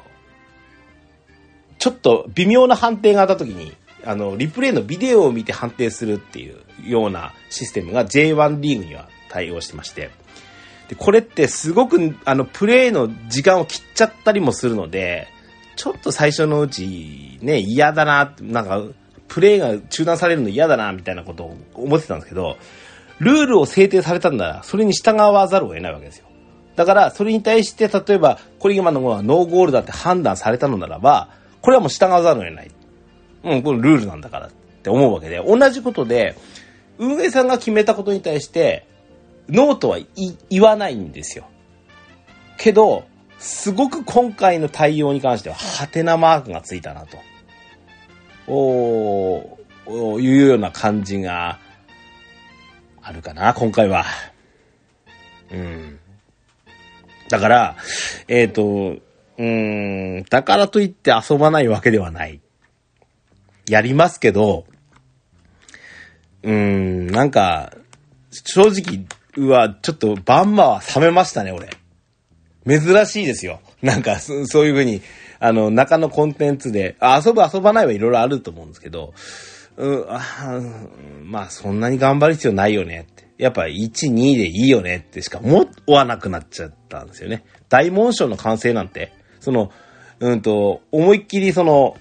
[1.80, 3.74] ちょっと微妙な判定があった時に、
[4.06, 10.12] あの、リプレイのビデオを見て判定するっていうようなシステムが J1 リーグには対応してまして、
[10.90, 15.28] で、これってすごく、あの、プレイの時間を切っちゃったりもするので、
[15.76, 18.84] ちょっと最初のうち、ね、嫌だな、なんか、
[19.28, 22.58] プレイが中断されるの嫌だな、みたいなことを思ってたんですけど、
[23.20, 26.29] ルールを制定されたんなら、それに従わざるを得ないわけですよ。
[26.80, 31.28] だから、それに対して、例えば、コリゲマのはノーゴールだって判断されたのならば、
[31.60, 32.72] これはもう従わざるを得ない。
[33.44, 36.38] うん、これルールなんだからって思うわけで、同じことで、
[36.98, 38.88] 運営さんが決めたことに対して、
[39.50, 40.00] ノーとは
[40.50, 41.50] 言わないんですよ。
[42.58, 43.04] けど、
[43.40, 47.18] すごく今回の対応に関しては、ハテナマークがついたなと。
[48.48, 51.60] おー、いうような感じが
[53.02, 54.06] あるかな、今回は。
[55.52, 55.99] うん。
[57.30, 57.76] だから、
[58.28, 59.02] えっ、ー、と、
[59.38, 62.42] うん、だからといって遊ばないわけではない。
[63.70, 64.66] やりますけど、
[66.44, 67.74] うん、なんか、
[68.32, 69.06] 正直、
[69.38, 71.70] うわ、ちょっとバンマは冷めましたね、俺。
[72.68, 73.62] 珍しいですよ。
[73.82, 75.02] なんか、そういう風に、
[75.40, 79.14] あの、中のコンテンツで、遊ぶ遊ばないはいろいろあると思うんですけど、
[79.78, 80.22] うん、あ
[81.24, 83.19] まあ、そんなに頑張る必要ないよねって。
[83.40, 87.46] やっぱ1、2でいいよねってしか思わなくなっちゃったんですよね。
[87.70, 89.72] 大紋章の完成なんて、その、
[90.20, 91.96] うんと、思いっきりその、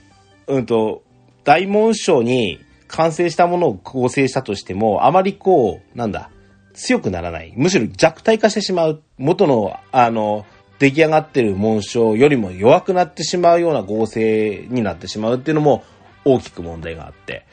[0.49, 1.05] うんと、
[1.45, 6.31] 大紋章に完成したものを構成したとしても、あまりこう、なんだ、
[6.75, 7.53] 強くならない。
[7.57, 9.03] むしろ弱体化してしまう。
[9.17, 10.45] 元の、あの、
[10.81, 15.85] 出来上がってる紋章よりも弱くなってしまうような合成になってしまうっていうのも
[16.25, 17.47] 大きく問題があって。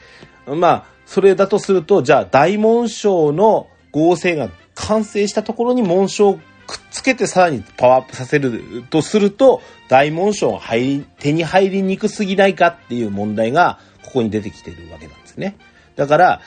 [0.46, 6.34] まあ、それだとすると、じゃあ大紋章の合成が完成したところに紋章を
[6.66, 15.56] くっつけてさらにパワーアップさせるとすると、大紋章が入り、手に入りにくすぎないかっていう問題がここに出てきてるわけなんですね。
[15.94, 16.40] だから、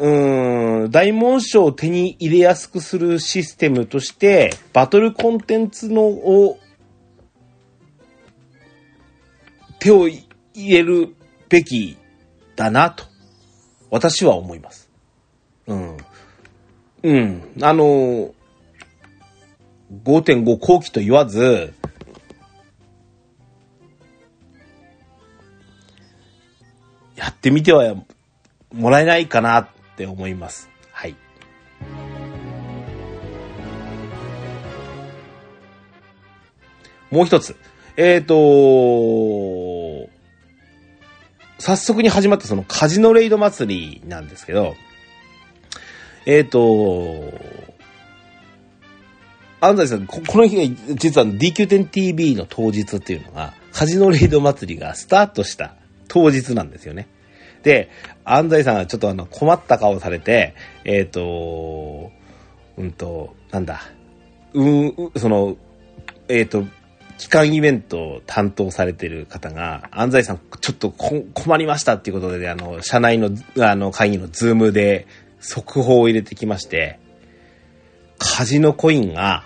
[0.00, 6.58] うーん、大紋章を手に入れやすくするシステムとして、バトルコンテンツのを、
[9.78, 10.24] 手を入
[10.56, 11.14] れる
[11.48, 11.96] べき
[12.56, 13.04] だなと、
[13.88, 14.90] 私は思います。
[15.68, 15.96] うん。
[17.02, 17.42] うん。
[17.62, 18.34] あの、
[20.04, 21.72] 5.5後期と言わず、
[27.16, 27.94] やってみては
[28.72, 30.68] もらえないかなって思います。
[30.92, 31.16] はい。
[37.10, 37.56] もう一つ。
[37.96, 40.08] えっ、ー、と
[41.58, 44.76] 早速に始まったそのカジノレイド祭りなんですけど、
[46.28, 47.32] えっ、ー、と
[49.60, 55.74] 安西さん、この日が実は DQ10TV の当日っていうのが、カジノレイド祭りがスタートした
[56.06, 57.08] 当日なんですよね。
[57.62, 57.90] で、
[58.24, 62.12] 安西さんがちょっとあの困った顔されて、えっ、ー、と、
[62.76, 63.80] うんと、なんだ、
[64.52, 65.56] うん、その、
[66.28, 66.64] えっ、ー、と、
[67.16, 75.06] 期間イベントを担当されてる方が、安西さん、ちょっと困りましたっていうことで、あの、社内の、あの、会議のズームで
[75.40, 76.98] 速報を入れてきまして、
[78.18, 79.44] カジノコインが、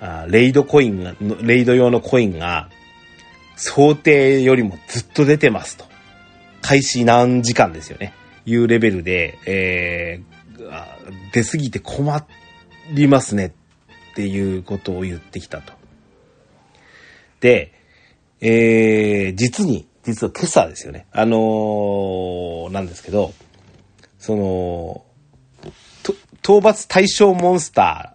[0.00, 2.68] あレイドコインが、レイド用のコインが、
[3.56, 5.84] 想定よりもずっと出てますと。
[6.62, 8.12] 開始何時間ですよね。
[8.46, 12.26] いうレベルで、えー、出すぎて困
[12.92, 13.46] りますね
[14.12, 15.72] っていうことを言ってきたと。
[17.40, 17.72] で、
[18.40, 21.06] えー、実に、実は今朝ですよね。
[21.12, 23.34] あのー、なんですけど、
[24.28, 25.06] その、
[26.42, 28.14] 討伐対象モンスタ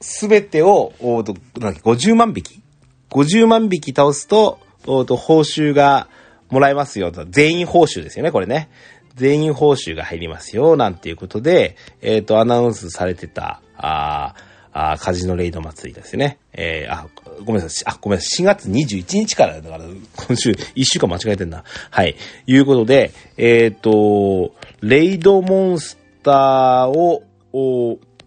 [0.00, 2.62] ー、すべてを、おと、なんだっけ、50万匹
[3.10, 6.08] ?50 万匹倒すと、おと、報酬が
[6.48, 7.26] もらえますよと。
[7.26, 8.70] 全員報酬ですよね、これね。
[9.14, 14.34] 全員報酬が入りますよ、なんていうことで、えっ、ー、と、アナウンスされてた、あ
[14.78, 16.38] あカジノレイド祭りですね。
[16.52, 17.08] えー、あ、
[17.46, 17.94] ごめんなさい。
[17.94, 18.44] あ、ごめんなさい。
[18.44, 19.84] 4月21日からだから、
[20.16, 21.64] 今週、1週間間違えてんな。
[21.90, 22.14] はい。
[22.46, 27.22] いうことで、えっ、ー、と、レイドモンスターを、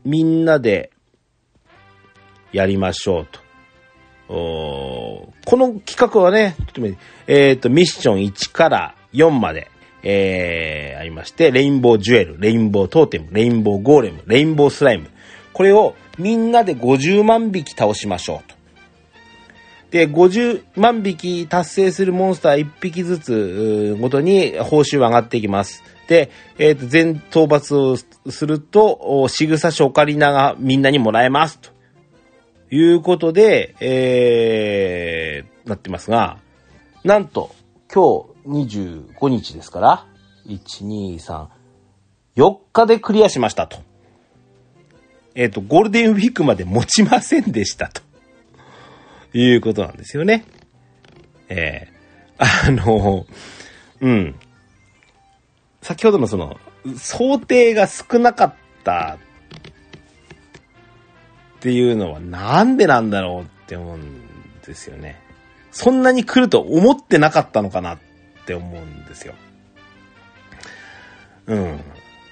[0.03, 0.91] みんなで
[2.51, 3.39] やりましょうと。
[4.29, 6.55] この企画はね、
[7.27, 9.69] えっ、ー、と、ミッション1から4まで、
[10.03, 15.09] えー、ありまして、レインボージュエル、レインボートーテム、レインボーゴーレム、レインボースライム。
[15.53, 18.59] これをみんなで50万匹倒しましょうと。
[19.91, 25.84] で、50万匹達成するモンスター1匹ずつごとに報酬は上がっていきます。
[26.07, 31.59] で、えっ、ー、と、全討伐をすると、仕草書オカリナがみんなにもらえます。
[31.59, 31.70] と
[32.72, 36.38] いうことで、えー、なってますが、
[37.03, 37.55] なんと、
[37.91, 40.05] 今日25日ですから、
[40.47, 41.47] 1、2、3、
[42.36, 43.78] 4日でクリアしましたと。
[45.36, 48.09] えっ、ー、と、ゴールデンウィークまで持ちませんでしたと。
[49.34, 50.45] いうことなんですよね。
[51.49, 53.25] えー、あの、
[54.01, 54.36] うん。
[55.82, 56.59] 先ほどのその、
[56.97, 58.53] 想定が少なかっ
[58.84, 59.17] た
[61.57, 64.21] っていうのはなんでなんだろうって思うん
[64.65, 65.21] ですよね。
[65.71, 67.99] そんなに来ると思ってなかったのかなっ
[68.45, 69.34] て思うんですよ。
[71.47, 71.80] うん。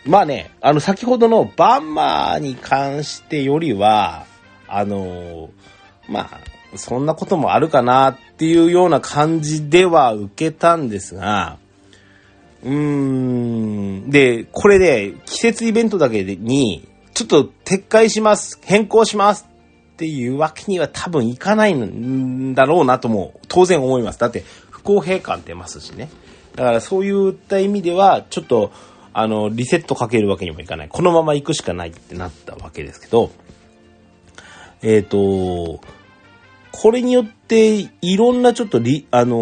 [0.05, 4.25] まあね、あの、先ほどのバンマーに関してよりは、
[4.67, 5.49] あの、
[6.07, 6.39] まあ、
[6.75, 11.57] そんなこともあるかなっていうような感じでは受けたんですが、
[12.63, 19.47] うーん、で、これで、季節イベントだけに、ちょっと撤回します、変更します
[19.93, 24.19] っていうわけには多分いかないんだろうなとも当然思います。
[24.19, 26.09] だって不公平感出ますしね。
[26.55, 28.71] だからそういった意味では、ちょっと、
[29.13, 30.89] あの、リセットかけるわけにもいかない。
[30.89, 33.31] このまま行くしかないってなったわけですけど、
[34.83, 35.79] えっ、と、
[36.79, 39.35] これによって、いろんなちょっとリ、あの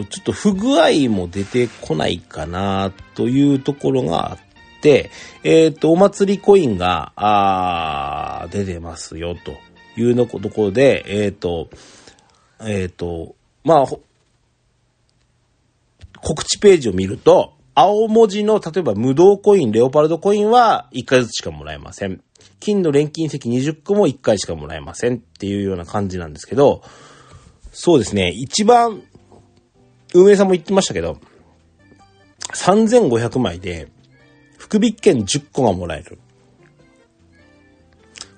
[0.00, 4.38] ーちょっと不具合も出てこないかな、というところがあっ
[4.82, 5.12] て、
[5.44, 9.52] えっ、と、お祭りコインが、あ出てますよ、と
[9.96, 11.70] いうのところで、えっ、と、
[12.60, 13.86] えっ、と、まあ、
[16.20, 22.20] 告知ページを見ると、青文字の、例えば無道コイン、レオパルドコインは1回ずつしかもらえません。
[22.60, 26.82] 金の錬金石20個も1回しかもらえませんっていうような感じなんですけど、
[27.72, 29.02] そうですね、一番、
[30.14, 31.18] 運営さんも言ってましたけど、
[32.54, 33.88] 3500枚で、
[34.58, 36.18] 福引券10個がもらえる。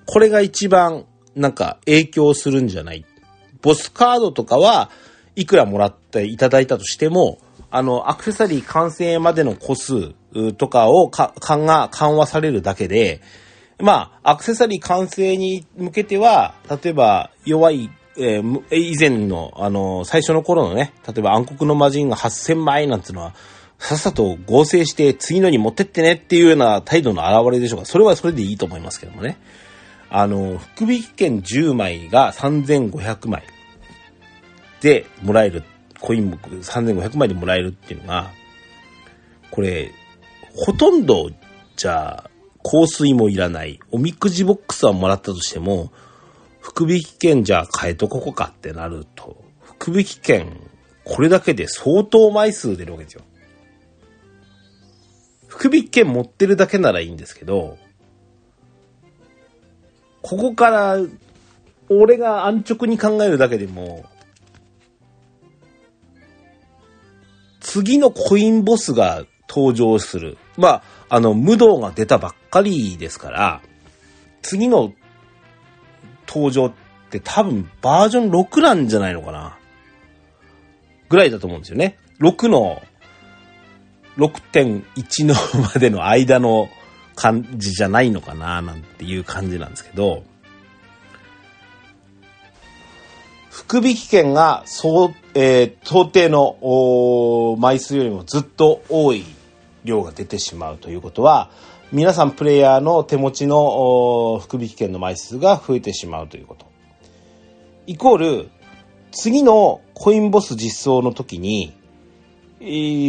[0.05, 1.05] これが一番、
[1.35, 3.05] なんか、影響するんじゃない。
[3.61, 4.91] ボスカードとかは
[5.35, 7.39] いくらもらっていただいたとしても、
[7.71, 10.13] あの、アクセサリー完成までの個数
[10.57, 13.21] とかをか、緩和、緩和されるだけで、
[13.79, 23.33] まあ、アクセサリー完成に向けては、例えば弱い、えー以前の、あの、最初の頃のね、例えば暗黒の魔人が8000枚なんていうのは、
[23.79, 27.85] さっさと合成して次のに持ってってねっていうような態度の表れでしょうか。
[27.85, 29.37] それはそれでいいと思いますけどもね。
[30.09, 33.43] あの、福引券10枚が3500枚
[34.79, 35.63] でもらえる、
[35.99, 38.31] コインも3500枚でもらえるっていうのが、
[39.49, 39.91] これ、
[40.55, 41.29] ほとんど、
[41.75, 42.29] じゃあ、
[42.63, 43.79] 香水もいらない。
[43.91, 45.91] おみくじボックスはもらったとしても、
[46.61, 50.59] 福引券じゃあ変えとこうかってなると、福引券、
[51.03, 53.21] これだけで相当枚数出るわけですよ。
[55.47, 57.77] 福引券持ってるだけならいいんですけど、
[60.21, 60.97] ここから、
[61.89, 64.05] 俺が安直に考えるだけでも、
[67.59, 70.37] 次のコインボスが登場する。
[70.57, 73.61] まあ、あの、無道が出たばっかりですから、
[74.43, 74.93] 次の
[76.27, 76.73] 登場っ
[77.09, 79.57] て多分バージョン6なんじゃないのかな。
[81.09, 81.97] ぐらいだと思うんですよね。
[82.19, 82.83] 6の、
[84.17, 86.69] 6.1のまでの間の
[87.15, 90.23] 感じじゃないのかな、なんていう感じなんですけど、
[93.49, 99.25] 福引券が、そう、えー、想定の枚数よりもずっと多い
[99.83, 101.49] 量が出てしまうということは、
[101.93, 106.65] 皆さんプレイヤーの手持ちの福引券の枚数が増えてしまうということ。
[107.85, 108.49] イコール、
[109.11, 111.71] 次のコインボス実装の時に、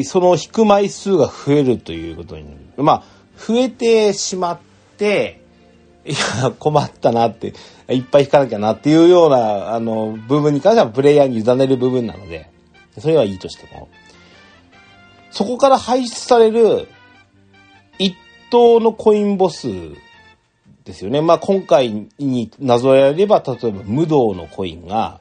[0.04, 2.82] その引く枚数が増えるということになる。
[2.82, 3.04] まあ、
[3.38, 4.58] 増えてしまっ
[4.98, 5.40] て、
[6.04, 7.54] いや、困ったなって、
[7.88, 12.50] いっぱい引かなきゃなっていうような、あの、部分に関してはプレイヤーに委ねる部分なので、
[12.98, 13.88] それはいいとしても、
[15.30, 16.86] そこから排出される
[17.98, 18.14] 一
[18.54, 19.68] のコインボス
[20.84, 21.20] ですよね。
[21.20, 25.20] まあ、今回になぞらえれば、例えば無道のコインが、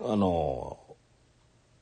[0.00, 0.78] あの、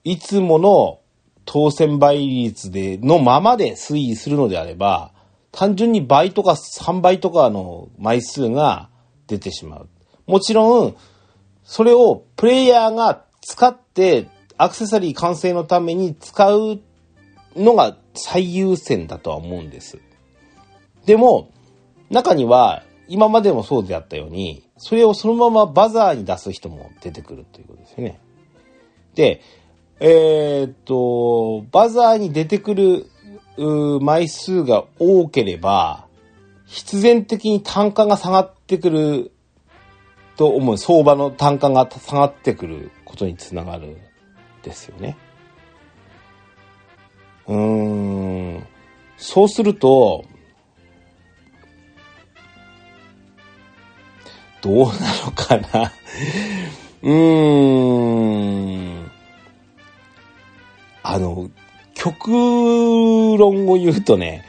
[0.04, 1.00] いつもの
[1.44, 5.12] 当選倍率で、のままで推移するのであれば、
[5.50, 8.88] 単純に倍とか3倍とかの枚数が
[9.26, 9.88] 出てしまう。
[10.26, 10.96] もちろん、
[11.62, 14.28] それをプレイヤーが使って
[14.58, 16.80] アクセサリー完成のために使う
[17.56, 19.98] のが最優先だとは思うんです。
[21.06, 21.50] でも、
[22.10, 28.20] 中には今までもそうであったように、それをそのままバザーに出す人も出てくるということですよね。
[29.14, 29.40] で、
[30.00, 33.06] えーっと、バザーに出てくる
[34.00, 36.06] 枚数が多ければ、
[36.66, 39.32] 必然的に単価が下がってくる
[40.36, 40.78] と思う。
[40.78, 43.98] 相場の単価が下がってくることにつながる
[44.62, 45.16] ですよね。
[47.46, 48.66] うーん。
[49.16, 50.24] そうすると、
[54.64, 54.92] どうな
[55.26, 55.92] のかな。
[57.02, 58.30] うー
[59.02, 59.10] ん。
[61.02, 61.50] あの、
[61.92, 64.42] 極論を言うとね、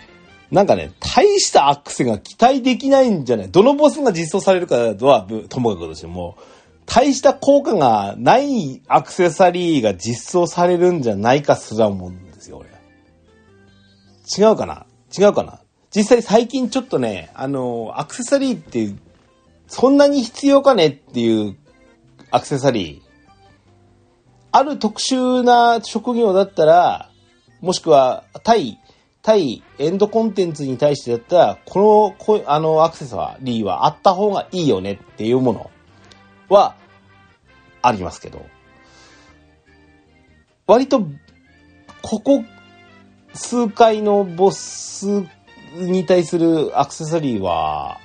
[0.51, 6.37] なんかね、大したアクセが期待できないんじゃないどのボスが実装されるかはともかくとしても、
[6.85, 12.69] 大した効果がないアクセサリーが実装されるんじゃないかすら思うんですよ、俺。
[14.37, 14.85] 違うかな？
[15.17, 15.59] 違うかな？
[15.93, 18.93] 実際最近ちょっとね、あの、アクセサリーって
[19.67, 21.55] そんなに必要かねっていう
[22.31, 23.05] アクセサリー。
[24.51, 27.09] ある特殊な職業だったら、
[27.61, 28.79] もしくは対、
[29.21, 35.71] 対エンドコンテンツに対してだったら、この、こあのアクセサリーはあった方がいいよねっていうもの
[36.47, 36.75] は
[37.81, 38.45] ありますけど、
[40.67, 41.01] 割と、
[42.01, 42.43] ここ
[43.33, 45.23] 数回のボス
[45.75, 47.99] に対するアクセサリーは、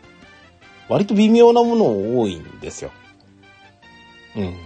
[0.90, 2.90] 割と微妙なもの多いんですよ。
[4.36, 4.56] うん。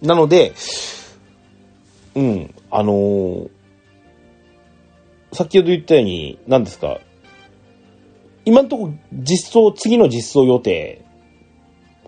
[0.00, 0.54] なので、
[2.14, 3.50] うん、あのー、
[5.32, 7.00] 先ほど言ったように、何ですか、
[8.46, 11.04] 今んとこ実装、次の実装予定、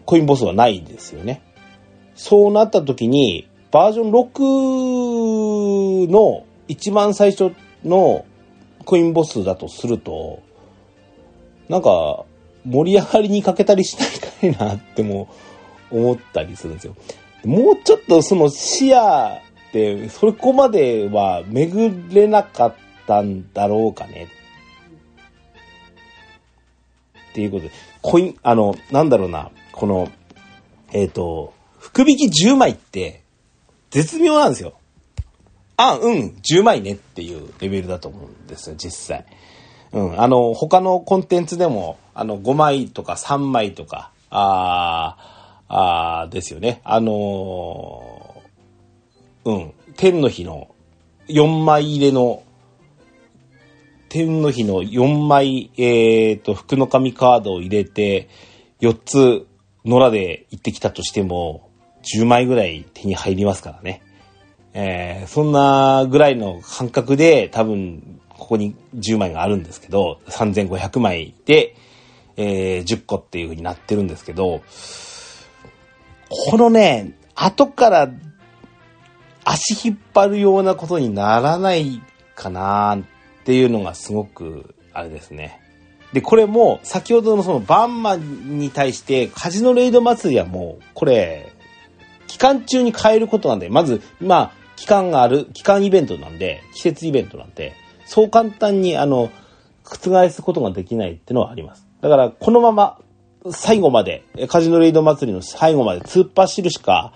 [0.06, 1.42] コインボスはないんですよね。
[2.14, 4.10] そうなった時に、バージョン
[6.06, 7.52] 6の一番最初
[7.84, 8.24] の
[8.86, 10.40] コインボスだとすると、
[11.68, 12.24] なんか、
[12.64, 15.28] 盛り上がりに欠けたりしないかいなっても
[15.90, 16.96] 思ったりするんですよ。
[17.44, 19.40] もうちょっとその視野
[19.74, 22.74] で、そこまでは巡れなかっ
[23.06, 24.28] たんだろうかね。
[27.32, 30.08] っていうことで、コイン、あの、なんだろうな、この、
[30.92, 33.24] えっ、ー、と、福引き10枚って、
[33.90, 34.74] 絶妙なんですよ。
[35.76, 39.26] あ、うん、10枚ねっていうレベルだと思うんですよ、実際。
[39.94, 45.16] うん、あの、他のコンテンツでも、あの、5枚とか3枚とか、あ
[45.68, 46.80] あですよね。
[46.82, 50.74] あのー、うん、天の日の
[51.28, 52.42] 4枚入れの、
[54.08, 58.28] 天の日の4枚、えっ、ー、と、福の神カードを入れて、
[58.80, 59.46] 4つ、
[59.84, 61.70] 野良で行ってきたとしても、
[62.02, 64.02] 10枚ぐらい手に入りますからね。
[64.72, 71.74] えー、そんなぐらいの感覚で多分ここに10枚があるんですけど、3500枚で、
[72.36, 74.60] えー、10個っていう風になってるんですけど、
[76.28, 78.10] このね、後から
[79.44, 82.02] 足引っ張るようなことにならない
[82.34, 85.58] かなっていうのがすごく、あれですね。
[86.12, 91.50] で、これも、先ほどのそのバンマンに対して、カジノレイド祭りはもう、これ、
[92.26, 97.74] 期間中に変えることなんで、まず、まあ、期間がある、期間イベントなんで、季節イベントなんで、
[98.06, 99.30] そう簡単に、あの、
[99.84, 101.86] 覆すことができないっていうのはあります。
[102.00, 102.98] だから、このまま、
[103.50, 107.12] 最後まで、カジノレイド祭りの最後まで突っ走るしか、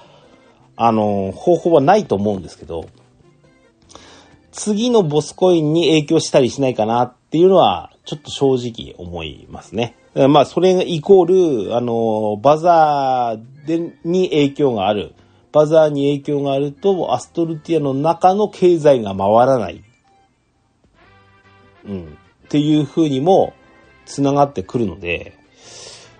[0.76, 2.86] あの、方法はないと思うんですけど、
[4.52, 9.96] 次のボスコインに影響したりしないかなっていうのは、ちょっと正直思いますね。
[10.28, 15.14] まあ、それがイコール、あの、バザーで、に影響がある。
[15.52, 19.82] バザーに影響があると、アストルティアの中の経済が回らない。
[21.84, 22.18] うん。
[22.46, 23.54] っていう風にも
[24.06, 25.36] 繋がってくるので、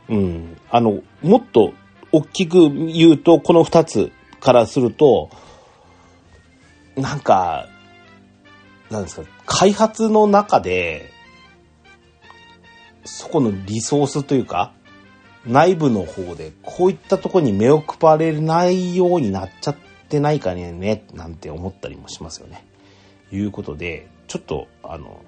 [0.09, 0.56] うん。
[0.70, 1.72] あの、もっと
[2.12, 5.30] 大きく言うと、この二つからすると、
[6.96, 7.68] なんか、
[8.90, 11.11] なんですか、開発の中で、
[13.04, 14.72] そこのリソースというか、
[15.46, 19.76] 内部の方で、こういったとこに目を配れないようになっちゃっ
[20.09, 22.66] てないかね、なんて思ったりもしますよね。
[23.30, 25.22] いうことで、ちょっと、あの、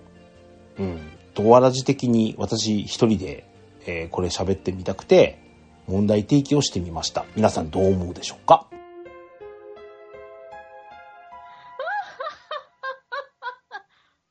[0.80, 0.98] うん、
[1.34, 3.44] ドアラジ的に私一人で、
[3.86, 5.38] えー、これ喋ってみたくて、
[5.86, 7.26] 問題提起をしてみました。
[7.36, 8.66] 皆さんどう思うでしょうか？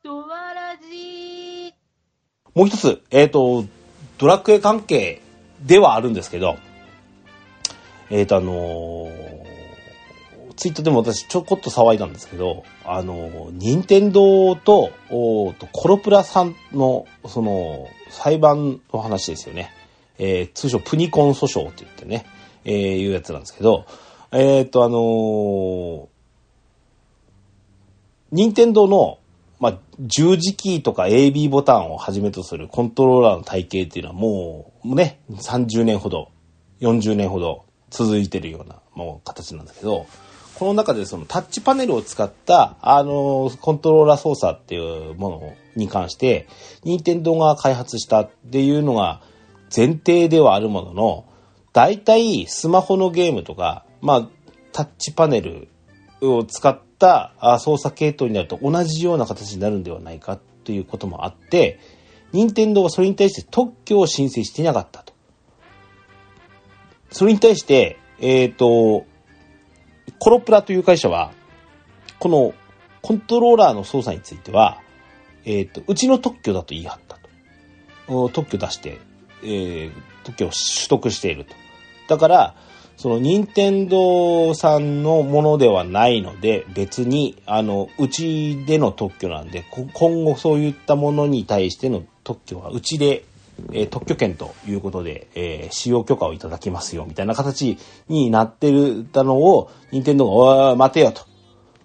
[0.03, 1.71] ドアラジ。
[2.55, 3.65] もう一つ、えっ、ー、と、
[4.17, 5.21] ドラクエ関係
[5.61, 6.57] ではあるんですけど、
[8.09, 9.48] えっ、ー、とあのー、
[10.59, 19.71] ツイートでも私ちょこっと騒いだんですけど、あの、任天堂と、おとコロプラさんの、その、裁判の話ですよね。
[20.17, 22.25] えー、通称プニコン訴訟って言ってね、
[22.65, 23.85] えー、いうやつなんですけど、
[24.33, 26.07] えっ、ー、と、あのー、
[28.33, 29.19] 任天堂の、
[29.61, 36.31] まあ、十字キーとか AB ボタンをはじめとするコントローラーの体系っていうのはもう、ね、30年ほど、
[36.81, 40.05] 40年ほど続いてるような、もう形なんですけど、
[40.59, 46.49] この中でそのタッチパネルを使った、あの、コントローラー操作っていうものに関して、
[46.83, 49.21] 任天堂が開発したっていうのが
[49.73, 51.25] 前提ではあるものの、
[51.71, 54.29] 大体スマホのゲームとか、まあ、
[54.73, 55.69] タッチパネル
[56.19, 61.79] を使った操作系統になると同じような形になるんではないかということもあって、
[62.33, 65.13] 任天堂はそれに対して特許を申請していなかったと。
[67.11, 69.05] それに対して、えっ、と、
[70.19, 71.31] コロプラという会社は、
[72.19, 72.53] この
[73.01, 74.81] コントローラーの操作については、
[75.45, 77.17] えっ、と、うちの特許だと言い張った
[78.07, 78.29] と。
[78.29, 78.99] 特許出して、
[79.43, 79.91] えー
[80.23, 81.55] 特許を取得していると。
[82.07, 82.55] だから、
[82.97, 89.63] その任天堂さんのものではないので、別に、あの、うちでの特許なんで、
[89.93, 93.23] 今後そういったものに対しての特許はうちで、
[93.71, 101.21] え特許権ということで、え使用許可をいただきますよ、みたいな形になってるたのを、任天堂が、おい、待てよと。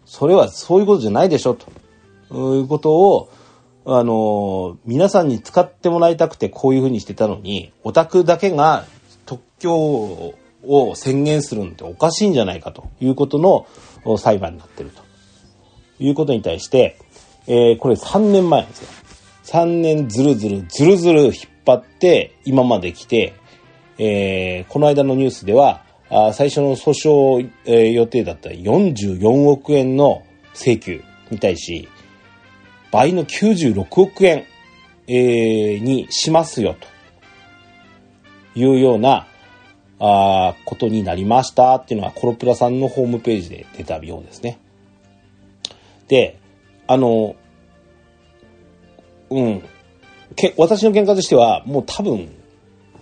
[0.04, 1.66] それはそういうことじゃないでしょ、と。
[2.56, 3.30] いうことを、
[3.86, 8.86] あの、皆さんに使ってもらいたくてこういうふうにしてたのに、オタクだけが
[9.26, 9.74] 特許
[10.66, 15.02] を宣言するのっておかしいんじゃないかということの裁判になってると
[15.98, 16.98] いうことに対して、
[17.46, 18.88] えーこれ3年前なんですよ。
[19.44, 23.34] 3年ずるずるずるずる引っ張って今まで来て、
[23.98, 30.22] えーこの間のニュースでは、あ最初の訴訟、えー予定だった44億円の
[30.54, 31.88] 請求に対し、
[32.90, 34.44] 倍の96億円、
[35.06, 36.76] えーにしますよ、
[38.54, 39.26] というような、
[40.00, 44.58] あことになりましたっていうのはコロプラさんのホームページで出たようですね。
[46.08, 46.38] で、
[46.86, 47.36] あの、
[49.30, 49.62] うん。
[50.36, 52.30] け私の見解としては、もう多分、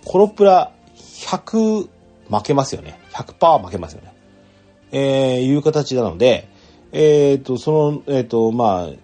[0.05, 1.87] コロプラ100
[2.29, 2.99] 負けますよね。
[3.11, 4.13] 100%負けますよね。
[4.91, 6.47] えー、いう形なので、
[6.91, 9.03] えっ、と、その、えっ、と、まあ、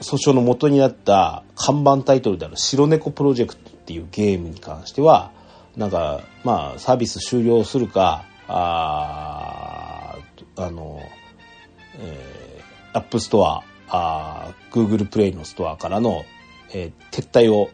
[0.00, 5.30] 訴訟の元になった看板タイトルである白猫プロジェクトっていうゲームに関しては、
[5.76, 10.16] なんか、まあ、サービス終了するか、あ
[10.56, 11.00] あの、
[11.98, 16.24] えー、 App Store、あー Google プレイのストアからの、
[16.72, 17.70] えー撤退を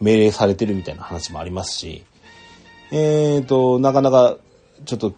[0.00, 2.04] 命令されてるみたいな話もありますし、
[2.90, 4.36] えーと、なかなか、
[4.84, 5.14] ちょっと、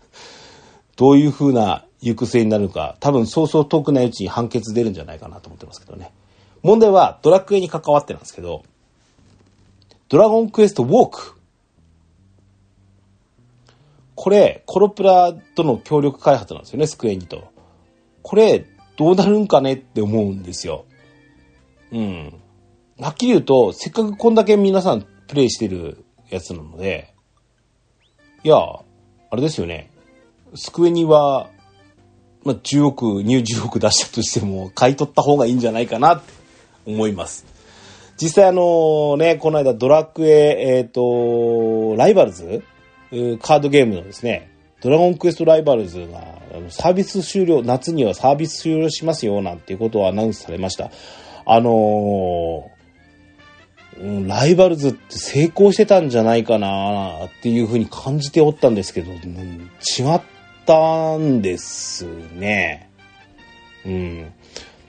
[0.96, 6.12] どういう風な行く末になるのか、多分そうそう遠くないうちに判決出るんじゃないかなと思ってますけどね。
[6.62, 8.64] 問題はドラクエに関わってなんですけど、
[10.08, 11.36] ドラゴンクエストウォーク。
[14.14, 17.44] これ、コロプラとの協力開発なんですよね、スクエニと。
[18.22, 18.66] これ、
[18.96, 20.86] どうなるんかねって思うんですよ。
[21.92, 22.40] うん。
[22.98, 27.14] はっきり言うと、せっかくこんだけ皆さんプレイしてるやつなので、
[28.42, 29.90] いや、あれですよね。
[30.54, 31.50] スクエニは、
[32.44, 36.32] まあ、10億、20億出したとしても、買い取った方がいいんじゃないかなって
[36.86, 37.44] 思います。
[38.20, 42.62] 実際あのね、この間ドラクエ、えっ、と、ライバルズ？
[43.40, 46.20] カードゲームのですね、ドラゴンクエストライバルズが
[46.70, 50.90] サービス終了、夏にはサービス終了しますよなんていうことをアナウンスされました。
[51.46, 52.76] あのー
[54.28, 60.20] ライバルズって成功してたんじゃないかなっていうふうに感じておったんですけど、うん違っ
[60.66, 62.90] たんですね。
[63.86, 64.32] うん。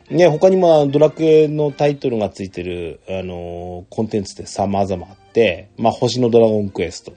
[0.09, 7.13] ね、他にもドラクエのタイトルがついてる、あのーコンテンツって様々あって、まあ、星のドラゴンクエスト。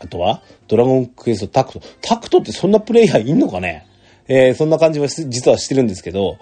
[0.00, 1.80] あとは、ドラゴンクエストタクト。
[2.02, 3.86] タクトってそんなプレイヤーいんのかね？
[4.28, 6.36] えーそんな感じは実はしてるんですけど、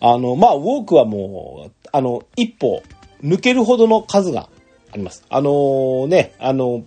[0.00, 2.82] あの、まあ、ウォークはもう、あの、一歩、
[3.22, 4.48] 抜けるほどの数が
[4.92, 5.24] あります。
[5.28, 6.82] あのーね、あの、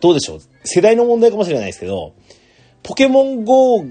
[0.00, 0.40] どうでしょう。
[0.64, 2.12] 世代の問題かもしれないですけど、
[2.82, 3.84] ポケモン GO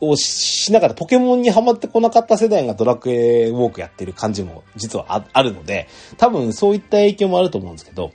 [0.00, 5.86] をしながらポケモンにハマってこなかった世代がドラクエウォークやってる感じも実はあるので、
[6.16, 8.12] 多分そういった影響もあると思うんですけど、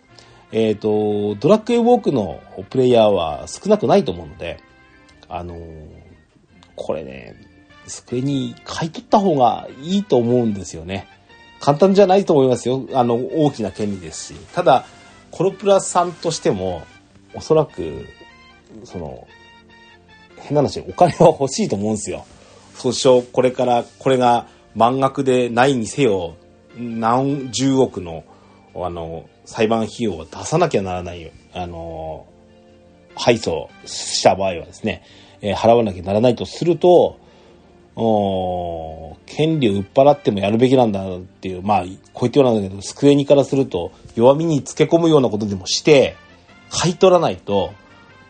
[0.52, 4.60] えっ、と、ドラクエウォークのプレイヤーは少なくないと思うので、
[5.30, 6.08] あのー
[6.78, 7.36] これね、
[7.88, 11.08] スクエに買い取った方がいいと思うんですよね。
[11.60, 12.88] 簡単じゃないと思いますよ。
[12.94, 14.40] あの、大きな権利ですし。
[14.54, 14.86] ただ、
[15.32, 16.84] コロプラさんとしても、
[17.34, 18.06] おそらく、
[18.84, 19.28] その、
[20.38, 22.26] 変な話、お金は欲しいと思うんですよ。
[22.76, 26.36] 訴訟、これから、これが満額でないにせよ、
[26.78, 28.24] 何十億の、
[28.76, 31.32] あの、裁判費用を出さなきゃならないよ。
[31.54, 32.28] あの、
[33.16, 35.04] 敗訴した場合はですね、
[35.42, 37.20] えー払わなきゃならないとすると、
[38.00, 41.90] おー権利を売っ払ってもやるべきなんだっていう、まあ、こう
[42.22, 46.16] 言ってようなんだけど、スクエニからすると、弱みにつけ込むようなことでもして、
[46.70, 47.72] 買い取らないと、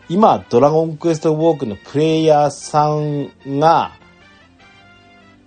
[0.08, 3.92] 今、ドラゴンクエストウォークのプレイヤーさんが、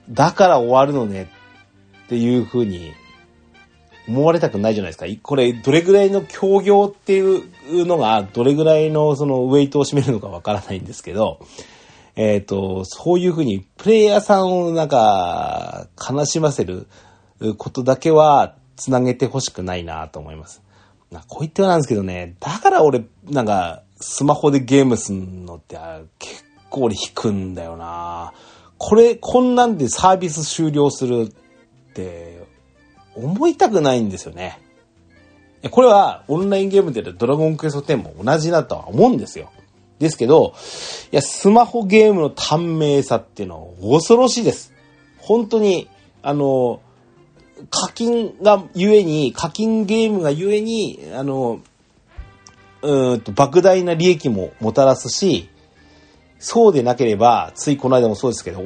[0.09, 1.29] だから終わるのね
[2.05, 2.93] っていう風に
[4.07, 5.05] 思われたくないじゃないですか。
[5.23, 11.39] これ、どれぐらいの協業っていうのが、どれぐらいのそのウェイトを占めるのかわからないんですけど、
[12.15, 16.87] えっ、と、そういうふうにプレイヤーさんをなんか、悲しませる
[17.57, 20.61] ことだけはつなげてほしくないなと思います。
[21.11, 25.77] なこう言ってはなんですけどね、だから俺、なんか、スマホでゲームすんのって
[26.17, 28.33] 結構俺引くんだよな
[28.77, 32.43] これ、こんなんでサービス終了するって、
[33.15, 34.59] 思いたくないんですよね。
[35.69, 39.51] これはオンラインゲームでドラゴンクエスト10も同じだとは思うんですよ。
[40.01, 40.53] ですけど、
[41.11, 44.73] いや、スマホゲームの短命さっていうのは恐ろしいです。
[45.17, 45.87] 本当に、
[46.23, 46.81] あの、
[47.69, 51.61] 課金がゆえに、課金ゲームがゆえに、あの、
[52.81, 55.49] うーんと、莫大な利益ももたらすし、
[56.39, 58.59] そうでなければ、ついこの間もそうですけど、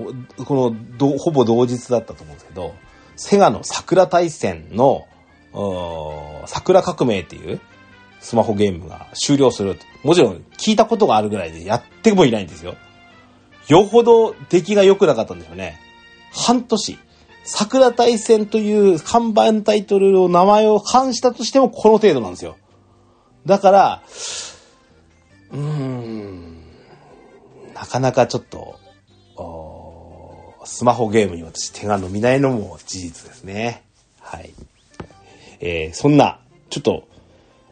[0.45, 2.73] このど、ほぼ同日だったと思うんですけど、
[3.17, 5.05] セガの桜大戦の、
[6.45, 7.59] 桜革命っていう
[8.25, 9.77] スマホゲームが終了する。
[10.01, 12.75] もちろん聞いたことがあるぐらいでやってもいないんですよ。
[13.67, 15.79] よほど出来が良くなかったんでしょうね。
[16.31, 16.97] 半年。
[17.43, 22.57] 桜大戦という看板タイトルの名前を冠したとしてもこの程度なんですよ。
[23.45, 24.03] だから、
[25.51, 26.63] うーん、
[27.75, 28.79] なかなかちょっと、
[30.65, 33.83] スマホゲームに私手が伸びないのも事実ですね。
[34.19, 34.51] はい。
[35.59, 36.39] えーそんな、
[36.71, 37.07] ちょっと、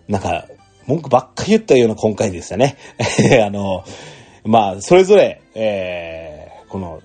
[0.07, 0.45] なんか、
[0.85, 2.77] 文句ばっかり言ったような今回でしたね。
[3.45, 3.83] あの、
[4.43, 6.43] まあ、それぞれ、えー
[6.73, 7.03] この、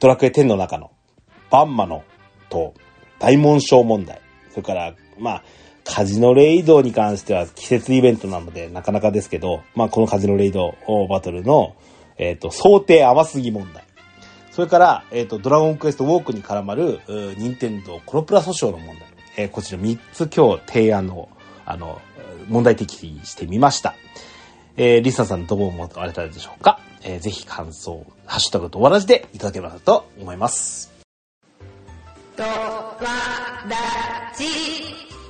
[0.00, 0.90] ドラクエ10の中の、
[1.50, 2.04] バンマの
[2.48, 2.72] と
[3.18, 4.22] 大紋章問題。
[4.50, 5.44] それから、まあ、
[5.84, 10.74] カジノレイドに関しては季節イベントなのでなかなかですけど、まあ、このカジノレイド
[11.10, 11.76] バトルの、
[12.16, 13.84] えっ、と、想定甘すぎ問題。
[14.52, 19.11] それから、えっ、と、ドラゴンクエストウォークに絡まる、う任天堂コロプラ訴訟の問題。
[19.36, 21.28] えーこちら3つ今日提案の、
[21.64, 22.00] あの、
[22.48, 23.94] 問題提起してみました。
[24.76, 30.92] えーリサさんどう思われたでしょうか、えーぜひ感想、ハッシュタグとわらじでいただければと思います。
[32.36, 32.48] とわ
[33.68, 33.76] ら
[34.36, 35.21] じ。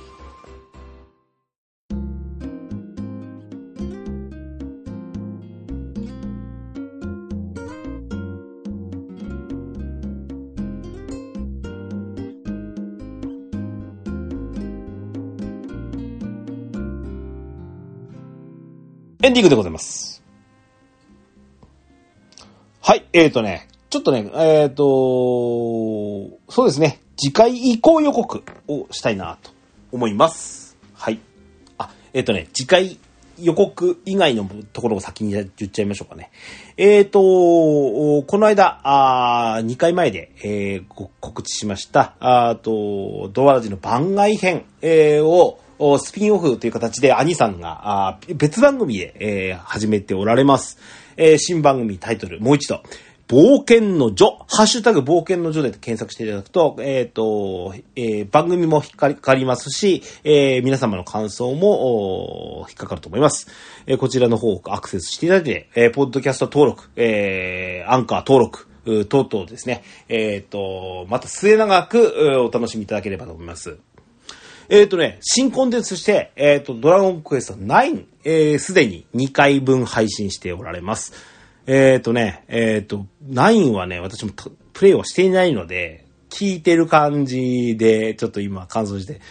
[19.23, 20.21] エンディングでございます。
[22.81, 29.51] はい、えーとね、ちょっとね、えーと、そうですね、次回移行予告をしたいなと
[29.93, 30.77] 思います。
[30.93, 31.21] はい。
[31.77, 32.99] あ、えーとね、次回
[33.39, 34.43] 予告以外の
[34.73, 36.29] ところを先に言っちゃいましょうかね。
[36.75, 45.61] えーと、この間、あ2回前で、えー告知しました、あと、ドアラジの番外編、えーを、
[45.97, 50.77] スピンオフという形で兄さんがあ別番組で、えー始めておられます。
[51.17, 52.81] えー新番組タイトル、もう一度。
[53.27, 63.47] 冒険の女、ハッシュタグ冒険の女で検索していただくと、えっ、と、えー番組も引っかかりますし、えー皆様の感想も引っかかると思います。
[63.85, 68.67] えーこちらの方をアクセスしていただいて、えーポッドキャスト登録、えーアンカー登録、
[69.05, 73.77] 等々ですね、えっ、と、また末永くお楽しみいただければと思います。
[74.69, 81.13] えっ、とね、新コンテンツとして、えっ、と、ドラゴンクエスト9、えーすでに2回分配信しておられます。
[81.67, 84.31] えっ、とね、えっ、と、9はね、私も
[84.73, 89.21] プレイをしていないので、聞いてる感じで、ちょっと今感想して、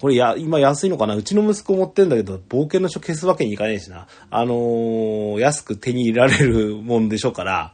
[0.00, 1.14] これや、今安いのかな？
[1.14, 4.06] うちの息子持ってんだけど、冒険の書消すわけにいかねえしな。
[4.30, 7.72] あのー安く手に入れられるもんでしょうから、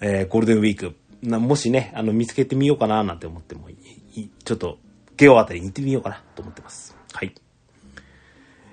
[0.00, 3.68] えーゴールデンウィーク、なもしね、あの、見つけてみようかななんて思っても、
[4.44, 4.78] ちょっと、
[5.20, 6.96] ゲオあたりに行ってみようかなと思ってます。
[7.12, 7.34] はい。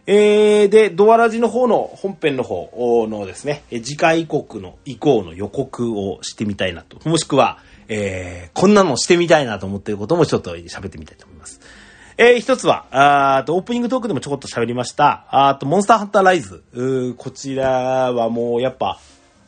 [0.06, 7.10] えー、で、ドアラジの方の本編の方のですね、次回以降の、以降の予告をしてみたいなと。
[7.10, 11.60] もしくは、えー、こんなのしてみたいなと思ってることもちょっと喋ってみたいと思います。
[12.16, 16.64] えー、一つは、あーと、オープニングトークでもちょこっと喋りました、あーと、モンスターハンターライズ。
[16.72, 19.02] うこちらはもうやっぱ、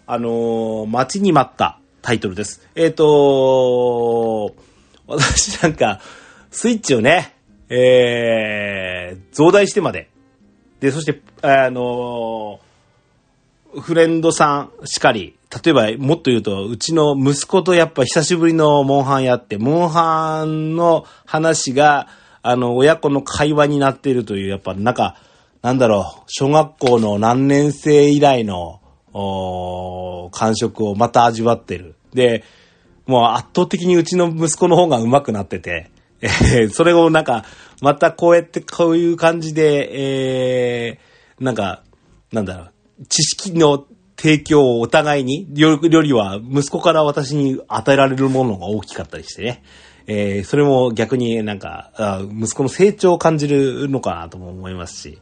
[0.06, 2.68] あのー待ちに待ったタイトルです。
[2.76, 4.54] えっ、と
[5.08, 6.02] 私なんか、
[6.52, 7.36] スイッチをね、
[7.70, 10.10] えー、増大してまで、
[10.80, 12.70] で、そして、あのー
[13.78, 22.08] フレンドさんしかり、例えばもっと言うと、うちの息子とやっぱ久しぶりのモンハンやって、モンハンの話が、
[22.41, 25.18] あの、親子の会話になっているという、やっぱなんか、
[25.62, 28.82] なんだろう、小学校の何年生以来の、
[29.12, 31.95] お感触をまた味わってる。
[32.14, 32.43] で、
[33.08, 35.89] もう圧倒的にうちの息子の方が上手くなってて、
[36.22, 37.46] えーそれをなんか、
[37.82, 39.90] またこうやってこういう感じで、
[40.90, 41.84] えーなんか、
[42.32, 43.86] なんだろう、知識の
[44.18, 49.64] 提供をお互いに、よよりは息子から私に与えられるものが大きかったりしてね。
[50.08, 51.92] えー、それも逆になんか、
[52.32, 55.20] 息子の成長を感じるのかなとも思いますし、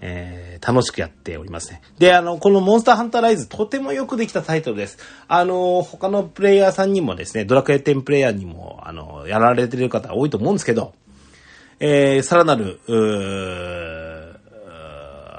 [0.00, 1.82] えー、楽しくやっておりますね。
[1.98, 4.98] で、あの、このモンスターハンターライズ、とてもよくできたタイトルです。
[5.26, 10.92] あの、他のプレイヤーさんにもですね、ドラクエ10プレイヤーにも、あの、やられてる方多いと思うんですけど、
[11.80, 12.80] えー、さらなる、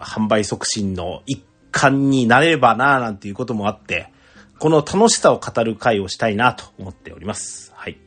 [0.01, 4.12] 販売促進の一環になればなぁなんていうこともあって、
[4.57, 7.72] この楽しさを語る会をしたいなと思っております。
[7.76, 7.97] はい。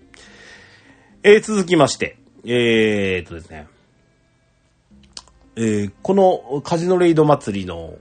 [1.22, 3.68] えー、続きまして、えー、っとですね、
[5.54, 7.94] えー、このカジノレイド祭りの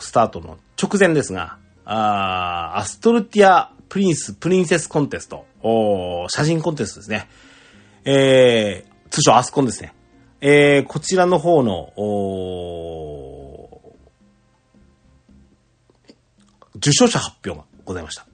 [0.00, 7.28] スタートの直前ですが、あアストルティアプリンス、プリンセスコンテスト、お写真コンテストですね。
[8.04, 9.94] えー、通称アスコンですね。
[10.40, 13.42] えー、こちらの方の、お
[16.76, 18.26] 受賞者発表がございました。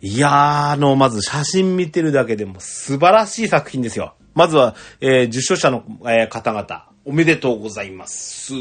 [0.00, 4.14] いやー、あの、まず写真見てるだけでも素晴らしい作品ですよ。
[4.34, 8.54] まずは、えー、受賞者の、えー、方々、おめでとうございます。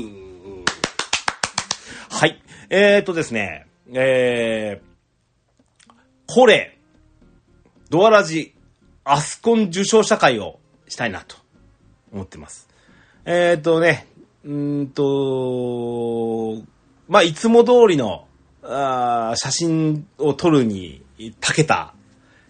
[2.10, 2.42] はい。
[2.70, 5.94] えーとですね、えー、
[6.26, 6.80] これ、
[7.90, 8.56] ドアラジ、
[9.04, 11.36] アスコン受賞者会をしたいなと
[12.12, 12.68] 思ってます。
[13.26, 14.08] えーとね、
[14.44, 16.64] うんと、
[17.08, 18.28] まあ、いつも通りの、
[18.64, 21.04] あ写真を撮るに
[21.40, 21.94] 長けた、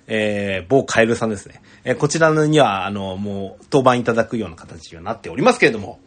[0.07, 1.61] えー、某カエルさんですね。
[1.83, 5.99] えー、こちらには、あの、もう、当番いただくような形にはなっておりますけれども、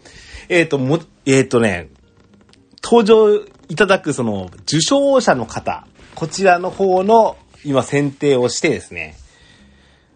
[0.48, 1.88] えっ、ー、と、も、えっ、ー、とね、
[2.82, 3.34] 登場
[3.68, 9.16] いただくその、受賞者の方、こちらの方の、今選定をしてですね、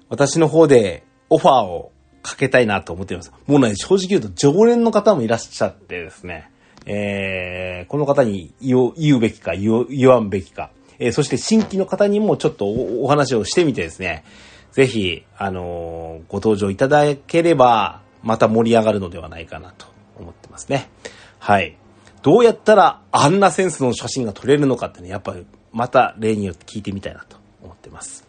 [0.08, 3.32] 私の方でオファーをかけたいなと思っています。
[3.46, 6.50] もうね、正直言うと常連の方もいらっしゃってですね、
[6.84, 14.24] えー、この方に言うべきか言わんべきか、えー、そして新規の方にもちょっとお話をしてみてですね、
[14.72, 19.86] ぜひ、あのー、ご登場いただければ、また盛り上がるのではないかなと
[20.18, 20.90] 思ってますね。
[21.38, 21.76] はい。
[22.22, 28.26] どうやったらあんなセンスの写真が撮れるのかってね、やっぱりまた例によって聞いてみたいなと思ってます。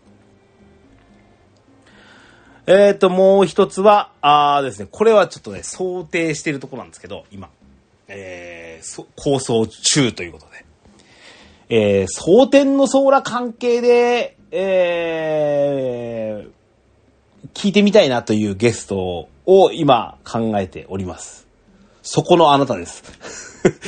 [2.68, 7.50] えっ、ー、と、もう一つは、あですね、これはちょっとね、想定しているところなんですけど、今、
[8.08, 10.49] えー、構想中ということ。
[11.70, 21.48] えー、蒼天のソーラ関係で、えー、聞いてみたいなというゲストを今考えております。
[22.02, 23.04] そこのあなたです。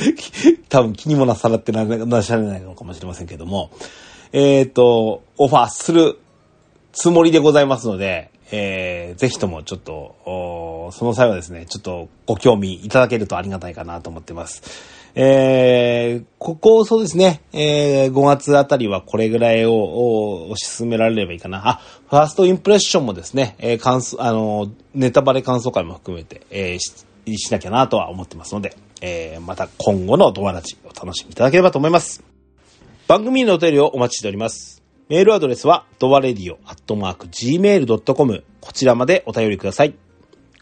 [0.68, 3.70] 多分気にもなさらってならしゃれないのかもしれませんけども、
[4.32, 6.18] えっ、ー、と、オファーする
[6.92, 14.62] つもりでございますので、えー、ぜひともちょっと、その際はですね、ちょっとご興味いただけるとありがたいかなと思ってます。
[15.14, 21.66] えー、ここ、そうですね、えー、5月あたりはこれぐらいを推し進められればいいかな。
[21.66, 26.94] あ、ファーストインプレッションもですね、えー、感想、あの、ネタバレ感想会も含めて、えー、し、
[27.38, 32.22] しなきゃなとは思ってますので、えー、また今後のドアラジお楽しみいただければと思います。
[33.08, 34.81] 番組のお便りをお待ちしております。
[35.12, 39.94] メールアドレスは、ドアレディオアットマーク gmail.com こちらまでお便りください。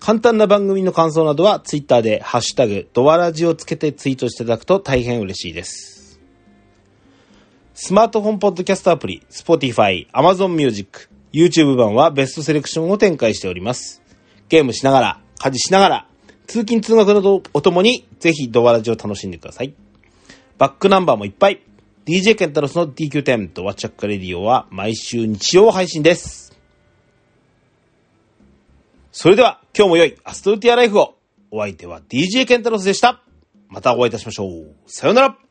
[0.00, 6.20] 簡単な番組の感想などは、ツイッターで、ハッシュタグ、ドアラジをつけてツイートしていただくと大変嬉しいです。
[7.74, 14.02] スマートフォンポッドキャストアプリ、Spotify、Amazon Music、YouTube 版はベストセレクションを展開しております。
[14.48, 16.08] ゲームしながら、家事しながら、
[16.48, 19.74] 通勤通学などおともに、ぜひドアラジを楽しんでください。
[20.58, 21.62] バックナンバーもいっぱい。
[22.10, 26.58] DJ ケンタロスの DQ10 とワッチャックレディオは毎週日曜配信です。
[29.12, 31.14] それでは今日も良いアストルティアライフを。
[31.52, 33.22] お相手は DJ ケンタロスでした。
[33.68, 34.74] またお会いいたしましょう。
[34.88, 35.49] さようなら。